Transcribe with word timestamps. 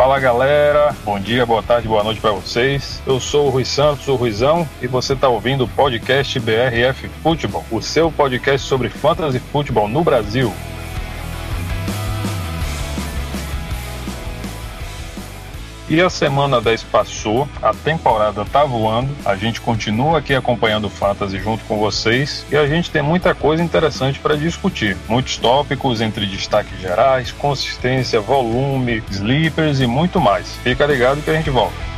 Fala 0.00 0.18
galera, 0.18 0.96
bom 1.04 1.20
dia, 1.20 1.44
boa 1.44 1.62
tarde, 1.62 1.86
boa 1.86 2.02
noite 2.02 2.20
para 2.20 2.32
vocês. 2.32 3.02
Eu 3.06 3.20
sou 3.20 3.46
o 3.46 3.50
Rui 3.50 3.64
Santos, 3.64 4.08
o 4.08 4.16
Ruizão, 4.16 4.66
e 4.80 4.86
você 4.86 5.12
está 5.12 5.28
ouvindo 5.28 5.64
o 5.64 5.68
podcast 5.68 6.40
BRF 6.40 7.06
Futebol, 7.22 7.64
o 7.70 7.82
seu 7.82 8.10
podcast 8.10 8.66
sobre 8.66 8.88
fantasy 8.88 9.38
futebol 9.38 9.86
no 9.86 10.02
Brasil. 10.02 10.52
E 15.90 16.00
a 16.00 16.08
semana 16.08 16.60
10 16.60 16.84
passou, 16.84 17.48
a 17.60 17.74
temporada 17.74 18.44
tá 18.44 18.64
voando, 18.64 19.10
a 19.24 19.34
gente 19.34 19.60
continua 19.60 20.20
aqui 20.20 20.32
acompanhando 20.32 20.84
o 20.84 20.88
Fantasy 20.88 21.36
junto 21.40 21.64
com 21.64 21.78
vocês 21.78 22.46
e 22.48 22.56
a 22.56 22.64
gente 22.64 22.92
tem 22.92 23.02
muita 23.02 23.34
coisa 23.34 23.60
interessante 23.60 24.20
para 24.20 24.36
discutir. 24.36 24.96
Muitos 25.08 25.36
tópicos 25.36 26.00
entre 26.00 26.26
destaques 26.26 26.78
gerais, 26.78 27.32
consistência, 27.32 28.20
volume, 28.20 29.02
sleepers 29.10 29.80
e 29.80 29.86
muito 29.88 30.20
mais. 30.20 30.54
Fica 30.62 30.86
ligado 30.86 31.22
que 31.22 31.30
a 31.30 31.34
gente 31.34 31.50
volta. 31.50 31.89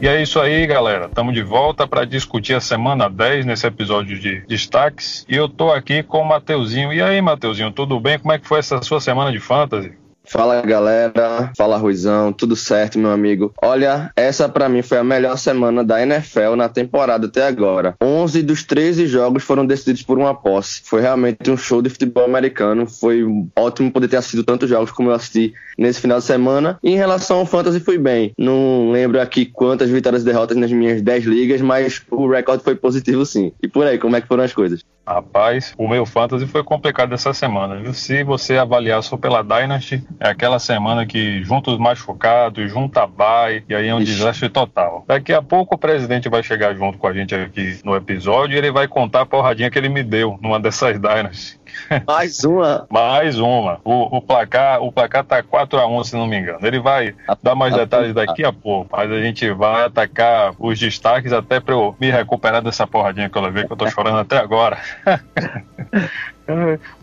E 0.00 0.06
é 0.06 0.22
isso 0.22 0.38
aí, 0.38 0.64
galera. 0.64 1.06
Estamos 1.06 1.34
de 1.34 1.42
volta 1.42 1.84
para 1.84 2.04
discutir 2.04 2.54
a 2.54 2.60
semana 2.60 3.10
10 3.10 3.44
nesse 3.44 3.66
episódio 3.66 4.16
de 4.16 4.42
destaques. 4.46 5.26
E 5.28 5.34
eu 5.34 5.48
tô 5.48 5.72
aqui 5.72 6.04
com 6.04 6.20
o 6.20 6.24
Mateuzinho. 6.24 6.92
E 6.92 7.02
aí, 7.02 7.20
Mateuzinho, 7.20 7.72
tudo 7.72 7.98
bem? 7.98 8.16
Como 8.16 8.32
é 8.32 8.38
que 8.38 8.46
foi 8.46 8.60
essa 8.60 8.80
sua 8.80 9.00
semana 9.00 9.32
de 9.32 9.40
fantasy? 9.40 9.92
Fala 10.30 10.60
galera, 10.60 11.50
fala 11.56 11.78
Ruizão, 11.78 12.34
tudo 12.34 12.54
certo 12.54 12.98
meu 12.98 13.10
amigo? 13.10 13.52
Olha, 13.62 14.10
essa 14.14 14.46
para 14.46 14.68
mim 14.68 14.82
foi 14.82 14.98
a 14.98 15.04
melhor 15.04 15.38
semana 15.38 15.82
da 15.82 16.02
NFL 16.02 16.54
na 16.54 16.68
temporada 16.68 17.26
até 17.26 17.46
agora. 17.46 17.96
11 17.98 18.42
dos 18.42 18.62
13 18.62 19.06
jogos 19.06 19.42
foram 19.42 19.64
decididos 19.64 20.02
por 20.02 20.18
uma 20.18 20.34
posse. 20.34 20.82
Foi 20.84 21.00
realmente 21.00 21.50
um 21.50 21.56
show 21.56 21.80
de 21.80 21.88
futebol 21.88 22.26
americano. 22.26 22.86
Foi 22.86 23.24
ótimo 23.56 23.90
poder 23.90 24.08
ter 24.08 24.18
assistido 24.18 24.44
tantos 24.44 24.68
jogos 24.68 24.90
como 24.90 25.08
eu 25.08 25.14
assisti 25.14 25.54
nesse 25.78 26.00
final 26.00 26.18
de 26.18 26.24
semana. 26.24 26.78
E 26.82 26.90
em 26.90 26.96
relação 26.96 27.38
ao 27.38 27.46
Fantasy, 27.46 27.80
fui 27.80 27.96
bem. 27.96 28.32
Não 28.36 28.90
lembro 28.90 29.20
aqui 29.20 29.46
quantas 29.46 29.88
vitórias 29.88 30.22
e 30.22 30.26
derrotas 30.26 30.58
nas 30.58 30.70
minhas 30.70 31.00
10 31.00 31.24
ligas, 31.24 31.60
mas 31.62 32.02
o 32.10 32.28
recorde 32.28 32.62
foi 32.62 32.74
positivo 32.74 33.24
sim. 33.24 33.52
E 33.62 33.68
por 33.68 33.86
aí, 33.86 33.98
como 33.98 34.14
é 34.14 34.20
que 34.20 34.28
foram 34.28 34.44
as 34.44 34.52
coisas? 34.52 34.84
Rapaz, 35.08 35.74
o 35.78 35.88
meu 35.88 36.04
fantasy 36.04 36.46
foi 36.46 36.62
complicado 36.62 37.14
essa 37.14 37.32
semana, 37.32 37.76
viu? 37.76 37.94
Se 37.94 38.22
você 38.22 38.58
avaliar 38.58 39.02
só 39.02 39.16
pela 39.16 39.42
Dynasty, 39.42 40.04
é 40.20 40.28
aquela 40.28 40.58
semana 40.58 41.06
que 41.06 41.42
junta 41.42 41.70
os 41.70 41.78
machucados, 41.78 42.70
junta 42.70 43.04
a 43.04 43.06
bye, 43.06 43.64
e 43.66 43.74
aí 43.74 43.88
é 43.88 43.94
um 43.94 44.00
Ixi. 44.00 44.12
desastre 44.12 44.50
total. 44.50 45.04
Daqui 45.08 45.32
a 45.32 45.40
pouco 45.40 45.76
o 45.76 45.78
presidente 45.78 46.28
vai 46.28 46.42
chegar 46.42 46.74
junto 46.74 46.98
com 46.98 47.06
a 47.06 47.14
gente 47.14 47.34
aqui 47.34 47.80
no 47.84 47.96
episódio 47.96 48.54
e 48.54 48.58
ele 48.58 48.70
vai 48.70 48.86
contar 48.86 49.22
a 49.22 49.26
porradinha 49.26 49.70
que 49.70 49.78
ele 49.78 49.88
me 49.88 50.02
deu 50.02 50.38
numa 50.42 50.60
dessas 50.60 50.98
Dynasty. 50.98 51.57
Mais 52.06 52.44
uma. 52.44 52.86
mais 52.90 53.38
uma. 53.38 53.80
O, 53.84 54.18
o, 54.18 54.22
placar, 54.22 54.82
o 54.82 54.92
placar 54.92 55.24
tá 55.24 55.42
4 55.42 55.78
a 55.78 55.86
1 55.86 56.04
se 56.04 56.16
não 56.16 56.26
me 56.26 56.38
engano. 56.38 56.58
Ele 56.62 56.80
vai 56.80 57.14
dar 57.42 57.54
mais 57.54 57.74
detalhes 57.74 58.14
daqui 58.14 58.44
a 58.44 58.52
pouco, 58.52 58.88
mas 58.96 59.10
a 59.10 59.20
gente 59.20 59.50
vai 59.52 59.84
atacar 59.84 60.52
os 60.58 60.78
destaques 60.78 61.32
até 61.32 61.60
para 61.60 61.74
eu 61.74 61.96
me 62.00 62.10
recuperar 62.10 62.62
dessa 62.62 62.86
porradinha 62.86 63.28
que 63.28 63.36
eu 63.36 63.42
levei, 63.42 63.64
que 63.64 63.72
eu 63.72 63.76
tô 63.76 63.88
chorando 63.88 64.18
até 64.18 64.38
agora. 64.38 64.78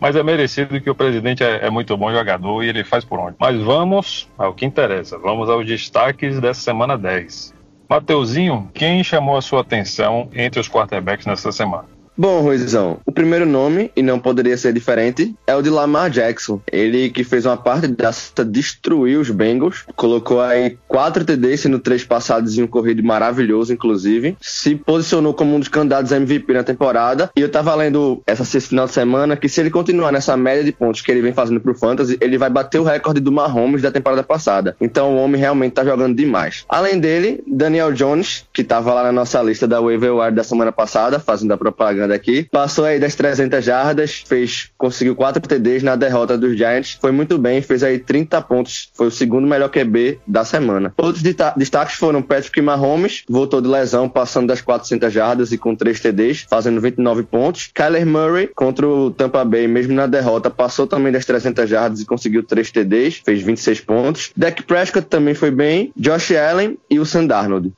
Mas 0.00 0.16
é 0.16 0.22
merecido 0.24 0.80
que 0.80 0.90
o 0.90 0.94
presidente 0.94 1.44
é, 1.44 1.66
é, 1.66 1.70
muito 1.70 1.96
bom 1.96 2.10
jogador 2.10 2.64
e 2.64 2.68
ele 2.68 2.82
faz 2.82 3.04
por 3.04 3.20
onde. 3.20 3.36
Mas 3.38 3.60
vamos 3.62 4.28
ao 4.36 4.52
que 4.52 4.66
interessa. 4.66 5.18
Vamos 5.18 5.48
aos 5.48 5.64
destaques 5.64 6.40
dessa 6.40 6.60
semana 6.60 6.98
10. 6.98 7.54
Mateuzinho, 7.88 8.68
quem 8.74 9.04
chamou 9.04 9.36
a 9.36 9.42
sua 9.42 9.60
atenção 9.60 10.28
entre 10.34 10.58
os 10.58 10.68
quarterbacks 10.68 11.24
nessa 11.24 11.52
semana? 11.52 11.84
Bom, 12.18 12.40
Ruizão, 12.40 12.98
o 13.04 13.12
primeiro 13.12 13.44
nome, 13.44 13.90
e 13.94 14.02
não 14.02 14.18
poderia 14.18 14.56
ser 14.56 14.72
diferente, 14.72 15.34
é 15.46 15.54
o 15.54 15.60
de 15.60 15.68
Lamar 15.68 16.08
Jackson. 16.08 16.62
Ele 16.72 17.10
que 17.10 17.22
fez 17.22 17.44
uma 17.44 17.58
parte 17.58 17.86
dessa 17.86 18.42
destruiu 18.42 19.20
os 19.20 19.28
Bengals, 19.28 19.84
colocou 19.94 20.40
aí 20.40 20.78
quatro 20.88 21.26
TDs, 21.26 21.60
sendo 21.60 21.78
três 21.78 22.04
passados 22.04 22.56
e 22.56 22.62
um 22.62 22.66
corrido 22.66 23.04
maravilhoso, 23.04 23.70
inclusive. 23.70 24.34
Se 24.40 24.74
posicionou 24.74 25.34
como 25.34 25.56
um 25.56 25.58
dos 25.58 25.68
candidatos 25.68 26.10
a 26.10 26.16
MVP 26.16 26.54
na 26.54 26.64
temporada. 26.64 27.30
E 27.36 27.40
eu 27.42 27.50
tava 27.50 27.74
lendo 27.74 28.22
essa 28.26 28.44
esse 28.44 28.68
final 28.68 28.86
de 28.86 28.92
semana 28.92 29.36
que 29.36 29.48
se 29.48 29.60
ele 29.60 29.68
continuar 29.68 30.10
nessa 30.10 30.36
média 30.38 30.64
de 30.64 30.72
pontos 30.72 31.02
que 31.02 31.10
ele 31.10 31.20
vem 31.20 31.34
fazendo 31.34 31.60
pro 31.60 31.74
Fantasy, 31.74 32.16
ele 32.20 32.38
vai 32.38 32.48
bater 32.48 32.80
o 32.80 32.84
recorde 32.84 33.20
do 33.20 33.30
Mahomes 33.30 33.82
da 33.82 33.90
temporada 33.90 34.22
passada. 34.22 34.74
Então 34.80 35.14
o 35.14 35.18
homem 35.18 35.38
realmente 35.38 35.74
tá 35.74 35.84
jogando 35.84 36.16
demais. 36.16 36.64
Além 36.66 36.98
dele, 36.98 37.44
Daniel 37.46 37.92
Jones, 37.92 38.46
que 38.54 38.64
tava 38.64 38.94
lá 38.94 39.02
na 39.02 39.12
nossa 39.12 39.42
lista 39.42 39.66
da 39.66 39.82
waiver 39.82 40.14
wire 40.14 40.34
da 40.34 40.42
semana 40.42 40.72
passada, 40.72 41.18
fazendo 41.18 41.52
a 41.52 41.58
propaganda 41.58 42.05
aqui. 42.12 42.48
Passou 42.50 42.84
aí 42.84 42.98
das 42.98 43.14
300 43.14 43.64
jardas, 43.64 44.24
fez, 44.26 44.70
conseguiu 44.76 45.14
4 45.14 45.40
TDs 45.40 45.82
na 45.82 45.96
derrota 45.96 46.36
dos 46.36 46.56
Giants. 46.56 46.98
Foi 47.00 47.12
muito 47.12 47.38
bem, 47.38 47.62
fez 47.62 47.82
aí 47.82 47.98
30 47.98 48.40
pontos. 48.42 48.90
Foi 48.94 49.08
o 49.08 49.10
segundo 49.10 49.46
melhor 49.46 49.68
QB 49.68 50.20
da 50.26 50.44
semana. 50.44 50.92
Outros 50.96 51.22
destaques 51.56 51.96
foram 51.96 52.22
Patrick 52.22 52.60
Mahomes, 52.60 53.24
voltou 53.28 53.60
de 53.60 53.68
lesão, 53.68 54.08
passando 54.08 54.48
das 54.48 54.60
400 54.60 55.12
jardas 55.12 55.52
e 55.52 55.58
com 55.58 55.74
3 55.74 55.98
TDs, 56.00 56.46
fazendo 56.48 56.80
29 56.80 57.22
pontos. 57.24 57.70
Kyler 57.74 58.06
Murray 58.06 58.48
contra 58.54 58.86
o 58.86 59.10
Tampa 59.10 59.44
Bay, 59.44 59.66
mesmo 59.66 59.94
na 59.94 60.06
derrota, 60.06 60.50
passou 60.50 60.86
também 60.86 61.12
das 61.12 61.24
300 61.24 61.68
jardas 61.68 62.00
e 62.00 62.06
conseguiu 62.06 62.42
3 62.42 62.70
TDs, 62.70 63.22
fez 63.24 63.42
26 63.42 63.80
pontos. 63.80 64.30
Dak 64.36 64.62
Prescott 64.62 65.06
também 65.06 65.34
foi 65.34 65.50
bem. 65.50 65.92
Josh 65.96 66.32
Allen 66.32 66.78
e 66.90 66.98
o 66.98 67.06
Sam 67.06 67.26
Darnold. 67.26 67.72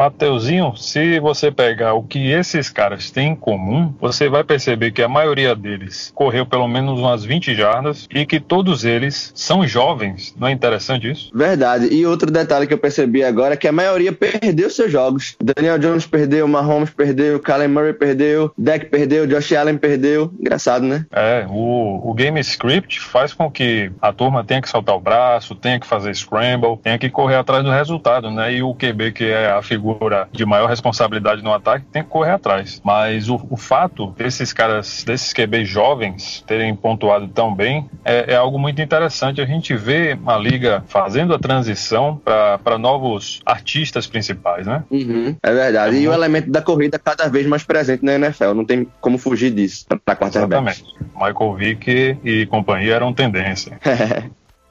Mateuzinho, 0.00 0.74
se 0.78 1.20
você 1.20 1.50
pegar 1.50 1.92
o 1.92 2.02
que 2.02 2.30
esses 2.30 2.70
caras 2.70 3.10
têm 3.10 3.32
em 3.32 3.36
comum, 3.36 3.92
você 4.00 4.30
vai 4.30 4.42
perceber 4.42 4.92
que 4.92 5.02
a 5.02 5.08
maioria 5.08 5.54
deles 5.54 6.10
correu 6.14 6.46
pelo 6.46 6.66
menos 6.66 6.98
umas 6.98 7.22
20 7.22 7.54
jardas 7.54 8.08
e 8.10 8.24
que 8.24 8.40
todos 8.40 8.86
eles 8.86 9.30
são 9.34 9.66
jovens. 9.66 10.34
Não 10.38 10.48
é 10.48 10.52
interessante 10.52 11.10
isso? 11.10 11.30
Verdade. 11.34 11.88
E 11.94 12.06
outro 12.06 12.30
detalhe 12.30 12.66
que 12.66 12.72
eu 12.72 12.78
percebi 12.78 13.22
agora 13.22 13.52
é 13.52 13.56
que 13.58 13.68
a 13.68 13.72
maioria 13.72 14.10
perdeu 14.10 14.70
seus 14.70 14.90
jogos. 14.90 15.36
Daniel 15.38 15.78
Jones 15.78 16.06
perdeu, 16.06 16.48
Mahomes 16.48 16.88
perdeu, 16.88 17.38
Kyler 17.38 17.68
Murray 17.68 17.92
perdeu, 17.92 18.50
Dak 18.56 18.86
perdeu, 18.86 19.26
Josh 19.26 19.52
Allen 19.52 19.76
perdeu. 19.76 20.32
Engraçado, 20.40 20.86
né? 20.86 21.04
É, 21.12 21.44
o, 21.46 22.10
o 22.10 22.14
game 22.14 22.40
script 22.40 23.00
faz 23.00 23.34
com 23.34 23.50
que 23.50 23.92
a 24.00 24.14
turma 24.14 24.42
tenha 24.44 24.62
que 24.62 24.68
soltar 24.70 24.96
o 24.96 25.00
braço, 25.00 25.54
tenha 25.54 25.78
que 25.78 25.86
fazer 25.86 26.14
scramble, 26.14 26.78
tenha 26.82 26.98
que 26.98 27.10
correr 27.10 27.36
atrás 27.36 27.62
do 27.62 27.70
resultado, 27.70 28.30
né? 28.30 28.54
E 28.54 28.62
o 28.62 28.74
QB, 28.74 29.12
que 29.12 29.24
é 29.24 29.50
a 29.50 29.60
figura 29.60 29.89
figura 29.94 30.28
de 30.32 30.44
maior 30.44 30.68
responsabilidade 30.68 31.42
no 31.42 31.52
ataque 31.52 31.84
tem 31.92 32.02
que 32.02 32.08
correr 32.08 32.32
atrás. 32.32 32.80
Mas 32.84 33.28
o, 33.28 33.40
o 33.50 33.56
fato 33.56 34.08
desses 34.16 34.52
caras, 34.52 35.04
desses 35.04 35.32
QBs 35.32 35.68
jovens, 35.68 36.44
terem 36.46 36.74
pontuado 36.74 37.28
tão 37.28 37.54
bem 37.54 37.88
é, 38.04 38.32
é, 38.32 38.36
algo 38.36 38.58
muito 38.58 38.80
interessante. 38.80 39.40
A 39.40 39.46
gente 39.46 39.74
vê 39.74 40.18
a 40.26 40.36
liga 40.36 40.84
fazendo 40.86 41.34
a 41.34 41.38
transição 41.38 42.20
para 42.24 42.78
novos 42.78 43.40
artistas 43.44 44.06
principais, 44.06 44.66
né? 44.66 44.84
Uhum, 44.90 45.36
é 45.42 45.52
verdade. 45.52 45.96
É 45.96 45.98
e 45.98 46.02
muito... 46.02 46.10
o 46.10 46.14
elemento 46.14 46.50
da 46.50 46.62
corrida 46.62 46.98
cada 46.98 47.28
vez 47.28 47.46
mais 47.46 47.64
presente 47.64 48.04
na 48.04 48.14
NFL. 48.14 48.54
Não 48.54 48.64
tem 48.64 48.86
como 49.00 49.18
fugir 49.18 49.50
disso 49.50 49.86
para 50.04 50.16
quarterback. 50.16 50.52
Exatamente. 50.52 50.84
Michael 51.14 51.54
Vick 51.54 52.18
e 52.24 52.46
companhia 52.46 52.94
eram 52.94 53.12
tendência. 53.12 53.78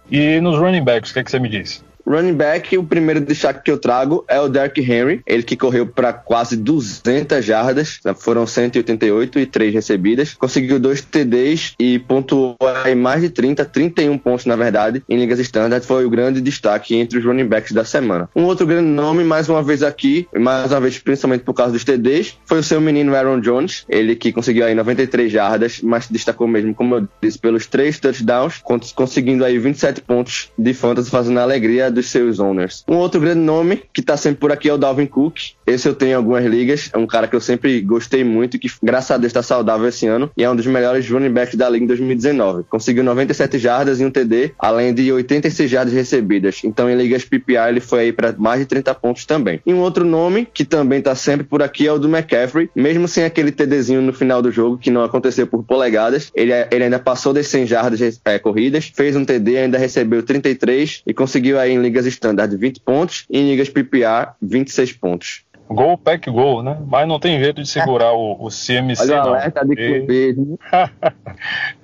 e 0.09 0.39
nos 0.41 0.57
running 0.57 0.83
backs, 0.83 1.11
o 1.11 1.13
que, 1.13 1.19
é 1.19 1.23
que 1.23 1.31
você 1.31 1.39
me 1.39 1.49
diz? 1.49 1.83
Running 2.09 2.33
back, 2.33 2.75
o 2.75 2.83
primeiro 2.83 3.21
destaque 3.21 3.61
que 3.65 3.69
eu 3.69 3.77
trago 3.77 4.25
é 4.27 4.41
o 4.41 4.49
Derrick 4.49 4.81
Henry, 4.81 5.21
ele 5.27 5.43
que 5.43 5.55
correu 5.55 5.85
para 5.85 6.11
quase 6.11 6.57
200 6.57 7.45
jardas, 7.45 7.99
foram 8.17 8.47
188 8.47 9.37
e 9.37 9.45
3 9.45 9.71
recebidas, 9.75 10.33
conseguiu 10.33 10.79
dois 10.79 11.01
TDs 11.01 11.75
e 11.77 11.99
pontuou 11.99 12.57
em 12.87 12.95
mais 12.95 13.21
de 13.21 13.29
30, 13.29 13.63
31 13.63 14.17
pontos 14.17 14.47
na 14.47 14.55
verdade, 14.55 15.03
em 15.07 15.19
ligas 15.19 15.37
standard, 15.37 15.85
foi 15.85 16.03
o 16.03 16.09
grande 16.09 16.41
destaque 16.41 16.95
entre 16.95 17.19
os 17.19 17.23
running 17.23 17.45
backs 17.45 17.73
da 17.73 17.85
semana. 17.85 18.27
Um 18.35 18.45
outro 18.45 18.65
grande 18.65 18.89
nome, 18.89 19.23
mais 19.23 19.47
uma 19.47 19.61
vez 19.61 19.83
aqui, 19.83 20.27
mais 20.35 20.71
uma 20.71 20.81
vez 20.81 20.97
principalmente 20.97 21.43
por 21.43 21.53
causa 21.53 21.73
dos 21.73 21.83
TDs, 21.83 22.39
foi 22.43 22.57
o 22.57 22.63
seu 22.63 22.81
menino 22.81 23.15
Aaron 23.15 23.39
Jones, 23.39 23.85
ele 23.87 24.15
que 24.15 24.31
conseguiu 24.31 24.65
aí 24.65 24.73
93 24.73 25.31
jardas, 25.31 25.79
mas 25.83 26.07
destacou 26.07 26.47
mesmo, 26.47 26.73
como 26.73 26.95
eu 26.95 27.07
disse, 27.21 27.37
pelos 27.37 27.67
três 27.67 27.99
touchdowns, 27.99 28.63
conseguindo 28.95 29.45
aí 29.45 29.59
27 29.59 30.01
pontos 30.01 30.49
de 30.57 30.73
fantasy, 30.73 31.11
fazendo 31.11 31.37
a 31.37 31.43
alegria 31.43 31.91
do 31.91 31.98
dos 31.99 32.07
seus 32.09 32.39
owners. 32.39 32.83
Um 32.87 32.95
outro 32.95 33.19
grande 33.19 33.41
nome 33.41 33.83
que 33.93 34.01
tá 34.01 34.15
sempre 34.15 34.39
por 34.39 34.51
aqui 34.51 34.69
é 34.69 34.73
o 34.73 34.77
Dalvin 34.77 35.05
Cook. 35.05 35.37
Esse 35.67 35.87
eu 35.87 35.93
tenho 35.93 36.11
em 36.11 36.15
algumas 36.15 36.45
ligas. 36.45 36.89
É 36.93 36.97
um 36.97 37.05
cara 37.05 37.27
que 37.27 37.35
eu 37.35 37.41
sempre 37.41 37.81
gostei 37.81 38.23
muito 38.23 38.55
e 38.55 38.59
que, 38.59 38.71
graças 38.81 39.11
a 39.11 39.17
Deus, 39.17 39.29
está 39.29 39.43
saudável 39.43 39.87
esse 39.87 40.07
ano. 40.07 40.31
E 40.35 40.43
é 40.43 40.49
um 40.49 40.55
dos 40.55 40.65
melhores 40.65 41.09
running 41.09 41.31
backs 41.31 41.55
da 41.55 41.69
liga 41.69 41.83
em 41.83 41.87
2019. 41.87 42.63
Conseguiu 42.69 43.03
97 43.03 43.59
jardas 43.59 43.99
e 43.99 44.05
um 44.05 44.09
TD, 44.09 44.53
além 44.57 44.93
de 44.93 45.11
86 45.11 45.69
jardas 45.69 45.93
recebidas. 45.93 46.61
Então, 46.63 46.89
em 46.89 46.95
ligas 46.95 47.25
PPR, 47.25 47.69
ele 47.69 47.79
foi 47.79 48.01
aí 48.01 48.13
para 48.13 48.33
mais 48.37 48.61
de 48.61 48.65
30 48.65 48.95
pontos 48.95 49.25
também. 49.25 49.61
E 49.65 49.73
um 49.73 49.79
outro 49.79 50.05
nome 50.05 50.47
que 50.51 50.63
também 50.63 51.01
tá 51.01 51.13
sempre 51.13 51.45
por 51.45 51.61
aqui 51.61 51.85
é 51.85 51.91
o 51.91 51.99
do 51.99 52.07
McCaffrey. 52.07 52.69
Mesmo 52.75 53.07
sem 53.07 53.25
aquele 53.25 53.51
TDzinho 53.51 54.01
no 54.01 54.13
final 54.13 54.41
do 54.41 54.51
jogo, 54.51 54.77
que 54.77 54.89
não 54.89 55.03
aconteceu 55.03 55.45
por 55.45 55.63
polegadas, 55.63 56.31
ele, 56.33 56.51
ele 56.71 56.83
ainda 56.85 56.99
passou 56.99 57.33
das 57.33 57.47
100 57.47 57.67
jardas 57.67 58.21
é, 58.25 58.39
corridas, 58.39 58.91
fez 58.95 59.15
um 59.15 59.25
TD, 59.25 59.57
ainda 59.57 59.77
recebeu 59.77 60.23
33 60.23 61.03
e 61.05 61.13
conseguiu 61.13 61.59
aí 61.59 61.71
em 61.71 61.77
ligas 61.89 62.05
standard 62.05 62.55
20 62.55 62.79
pontos 62.81 63.25
e 63.29 63.39
em 63.39 63.49
ligas 63.49 63.69
PPR 63.69 64.33
26 64.41 64.93
pontos. 64.93 65.43
Gol, 65.71 65.99
pack, 65.99 66.31
gol, 66.31 66.63
né? 66.63 66.79
Mas 66.87 67.07
não 67.07 67.19
tem 67.19 67.39
jeito 67.39 67.61
de 67.61 67.69
segurar 67.69 68.11
o, 68.13 68.43
o 68.43 68.49
CMC, 68.49 69.03
Olha 69.03 69.21
o 69.21 69.25
não. 69.25 69.33
alerta 69.35 69.65
de 69.65 69.75
clubismo. 69.75 70.59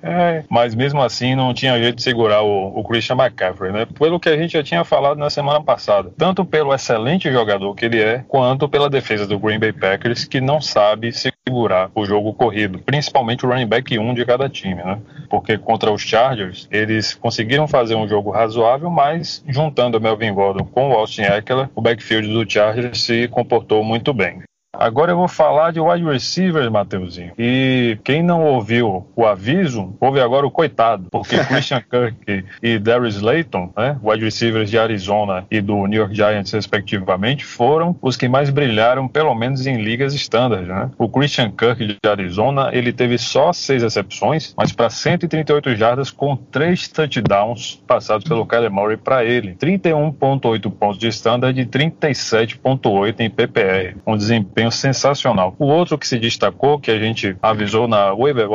É, 0.02 0.44
mas 0.50 0.74
mesmo 0.74 1.02
assim 1.02 1.34
não 1.34 1.54
tinha 1.54 1.78
jeito 1.78 1.96
de 1.96 2.02
segurar 2.02 2.42
o, 2.42 2.78
o 2.78 2.84
Christian 2.84 3.16
McCaffrey, 3.16 3.72
né? 3.72 3.86
Pelo 3.98 4.20
que 4.20 4.28
a 4.28 4.36
gente 4.36 4.52
já 4.52 4.62
tinha 4.62 4.84
falado 4.84 5.16
na 5.16 5.30
semana 5.30 5.62
passada. 5.62 6.12
Tanto 6.16 6.44
pelo 6.44 6.74
excelente 6.74 7.32
jogador 7.32 7.74
que 7.74 7.86
ele 7.86 8.00
é, 8.00 8.24
quanto 8.28 8.68
pela 8.68 8.90
defesa 8.90 9.26
do 9.26 9.38
Green 9.38 9.58
Bay 9.58 9.72
Packers, 9.72 10.24
que 10.24 10.40
não 10.40 10.60
sabe 10.60 11.10
segurar 11.48 11.92
o 11.94 12.04
jogo 12.04 12.34
corrido, 12.34 12.80
principalmente 12.80 13.46
o 13.46 13.48
running 13.48 13.68
back 13.68 13.96
1 13.96 14.14
de 14.14 14.26
cada 14.26 14.48
time, 14.48 14.74
né? 14.74 14.98
Porque 15.30 15.56
contra 15.56 15.92
os 15.92 16.02
Chargers, 16.02 16.66
eles 16.72 17.14
conseguiram 17.14 17.68
fazer 17.68 17.94
um 17.94 18.08
jogo 18.08 18.30
razoável, 18.30 18.90
mas 18.90 19.44
juntando 19.46 19.96
o 19.96 20.00
Melvin 20.00 20.34
Gordon 20.34 20.64
com 20.64 20.90
o 20.90 20.92
Austin 20.94 21.22
Eckler, 21.22 21.68
o 21.74 21.80
backfield 21.80 22.28
do 22.28 22.50
Chargers 22.50 23.00
se 23.00 23.28
comportou 23.28 23.84
muito 23.84 24.12
bem. 24.12 24.42
Agora 24.78 25.12
eu 25.12 25.16
vou 25.16 25.28
falar 25.28 25.72
de 25.72 25.80
wide 25.80 26.04
receivers, 26.04 26.70
Mateuzinho. 26.70 27.32
E 27.38 27.98
quem 28.04 28.22
não 28.22 28.44
ouviu 28.44 29.06
o 29.14 29.26
aviso, 29.26 29.96
ouve 30.00 30.20
agora 30.20 30.46
o 30.46 30.50
coitado, 30.50 31.08
porque 31.10 31.36
Christian 31.46 31.82
Kirk 31.82 32.44
e 32.62 32.78
Darius 32.78 33.16
Slayton, 33.16 33.72
né, 33.76 33.96
wide 34.02 34.24
receivers 34.24 34.70
de 34.70 34.78
Arizona 34.78 35.46
e 35.50 35.60
do 35.60 35.86
New 35.86 36.00
York 36.00 36.14
Giants, 36.14 36.52
respectivamente, 36.52 37.44
foram 37.44 37.96
os 38.02 38.16
que 38.16 38.28
mais 38.28 38.50
brilharam, 38.50 39.08
pelo 39.08 39.34
menos 39.34 39.66
em 39.66 39.82
ligas 39.82 40.14
standard. 40.14 40.66
Né? 40.66 40.90
O 40.98 41.08
Christian 41.08 41.50
Kirk 41.50 41.86
de 41.86 41.98
Arizona, 42.08 42.70
ele 42.72 42.92
teve 42.92 43.18
só 43.18 43.52
seis 43.52 43.82
recepções, 43.82 44.54
mas 44.56 44.72
para 44.72 44.90
138 44.90 45.74
jardas 45.74 46.10
com 46.10 46.36
três 46.36 46.88
touchdowns 46.88 47.82
passados 47.86 48.26
pelo 48.26 48.46
Kyler 48.46 48.70
Murray 48.70 48.96
para 48.96 49.24
ele. 49.24 49.54
31.8 49.54 50.70
pontos 50.70 50.98
de 50.98 51.08
standard 51.08 51.58
e 51.58 51.66
37.8 51.66 53.20
em 53.20 53.30
PPR. 53.30 53.96
Um 54.06 54.16
desempenho 54.16 54.65
sensacional. 54.70 55.54
O 55.58 55.66
outro 55.66 55.98
que 55.98 56.06
se 56.06 56.18
destacou, 56.18 56.78
que 56.78 56.90
a 56.90 56.98
gente 56.98 57.36
avisou 57.42 57.86
na 57.88 58.14
Waiver 58.14 58.48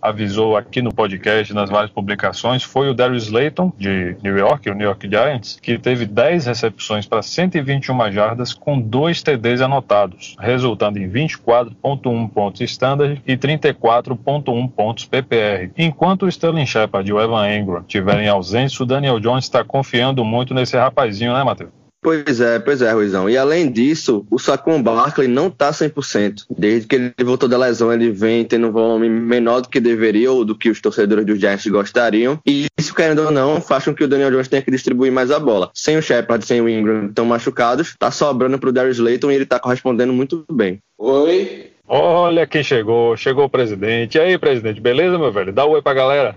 avisou 0.00 0.56
aqui 0.56 0.82
no 0.82 0.92
podcast, 0.92 1.52
nas 1.54 1.70
várias 1.70 1.90
publicações, 1.90 2.62
foi 2.62 2.88
o 2.88 2.94
Darius 2.94 3.24
Slayton, 3.24 3.72
de 3.76 4.16
New 4.22 4.36
York, 4.36 4.68
o 4.68 4.74
New 4.74 4.86
York 4.86 5.08
Giants, 5.08 5.58
que 5.60 5.78
teve 5.78 6.06
10 6.06 6.46
recepções 6.46 7.06
para 7.06 7.22
121 7.22 8.12
jardas 8.12 8.52
com 8.52 8.80
dois 8.80 9.22
TDs 9.22 9.60
anotados, 9.60 10.36
resultando 10.38 10.98
em 10.98 11.08
24.1 11.08 12.28
pontos 12.30 12.60
standard 12.62 13.22
e 13.26 13.36
34.1 13.36 14.70
pontos 14.70 15.04
PPR. 15.04 15.70
Enquanto 15.76 16.24
o 16.24 16.28
Sterling 16.28 16.66
Shepard 16.66 17.08
e 17.08 17.12
o 17.12 17.20
Evan 17.20 17.48
Engram 17.48 17.80
estiverem 17.80 18.28
ausentes, 18.28 18.78
o 18.80 18.86
Daniel 18.86 19.20
Jones 19.20 19.44
está 19.44 19.64
confiando 19.64 20.24
muito 20.24 20.54
nesse 20.54 20.76
rapazinho, 20.76 21.32
né, 21.32 21.42
Matheus? 21.44 21.85
Pois 22.02 22.40
é, 22.40 22.58
pois 22.58 22.82
é, 22.82 22.92
Ruizão. 22.92 23.28
E 23.28 23.36
além 23.36 23.70
disso, 23.70 24.26
o 24.30 24.38
Saquon 24.38 24.82
Barkley 24.82 25.26
não 25.26 25.50
tá 25.50 25.70
100%. 25.70 26.44
Desde 26.56 26.86
que 26.86 26.96
ele 26.96 27.12
voltou 27.24 27.48
da 27.48 27.58
lesão, 27.58 27.92
ele 27.92 28.10
vem 28.10 28.44
tendo 28.44 28.68
um 28.68 28.72
volume 28.72 29.08
menor 29.08 29.60
do 29.60 29.68
que 29.68 29.80
deveria 29.80 30.30
ou 30.30 30.44
do 30.44 30.56
que 30.56 30.70
os 30.70 30.80
torcedores 30.80 31.26
dos 31.26 31.38
Giants 31.38 31.66
gostariam. 31.66 32.38
E 32.46 32.66
isso, 32.78 32.94
querendo 32.94 33.24
ou 33.24 33.30
não, 33.30 33.60
faz 33.60 33.84
com 33.84 33.94
que 33.94 34.04
o 34.04 34.08
Daniel 34.08 34.30
Jones 34.30 34.48
tenha 34.48 34.62
que 34.62 34.70
distribuir 34.70 35.10
mais 35.10 35.30
a 35.30 35.40
bola. 35.40 35.70
Sem 35.74 35.96
o 35.96 36.02
Shepard, 36.02 36.44
sem 36.46 36.60
o 36.60 36.68
Ingram 36.68 37.12
tão 37.12 37.24
machucados, 37.24 37.96
tá 37.98 38.10
sobrando 38.10 38.58
pro 38.58 38.72
Darius 38.72 38.98
Layton 38.98 39.30
e 39.30 39.34
ele 39.34 39.46
tá 39.46 39.58
correspondendo 39.58 40.12
muito 40.12 40.44
bem. 40.50 40.78
Oi. 40.98 41.72
Olha 41.88 42.46
quem 42.46 42.62
chegou, 42.62 43.16
chegou 43.16 43.44
o 43.44 43.50
presidente. 43.50 44.16
E 44.16 44.20
aí, 44.20 44.36
presidente, 44.38 44.80
beleza, 44.80 45.18
meu 45.18 45.30
velho? 45.30 45.52
Dá 45.52 45.64
um 45.66 45.70
oi 45.70 45.82
pra 45.82 45.94
galera. 45.94 46.36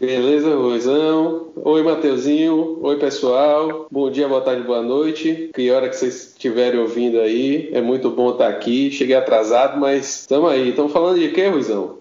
Beleza, 0.00 0.54
Ruizão? 0.54 1.50
Oi, 1.56 1.82
Mateuzinho. 1.82 2.78
Oi, 2.82 3.00
pessoal. 3.00 3.88
Bom 3.90 4.08
dia, 4.08 4.28
boa 4.28 4.40
tarde, 4.40 4.62
boa 4.62 4.80
noite. 4.80 5.50
Que 5.52 5.72
hora 5.72 5.88
que 5.88 5.96
vocês 5.96 6.28
estiverem 6.28 6.78
ouvindo 6.78 7.18
aí. 7.18 7.68
É 7.72 7.80
muito 7.80 8.08
bom 8.08 8.30
estar 8.30 8.46
aqui. 8.46 8.92
Cheguei 8.92 9.16
atrasado, 9.16 9.76
mas 9.76 10.20
estamos 10.20 10.52
aí. 10.52 10.68
Estamos 10.68 10.92
falando 10.92 11.18
de 11.18 11.30
quê, 11.30 11.48
Ruizão? 11.48 11.98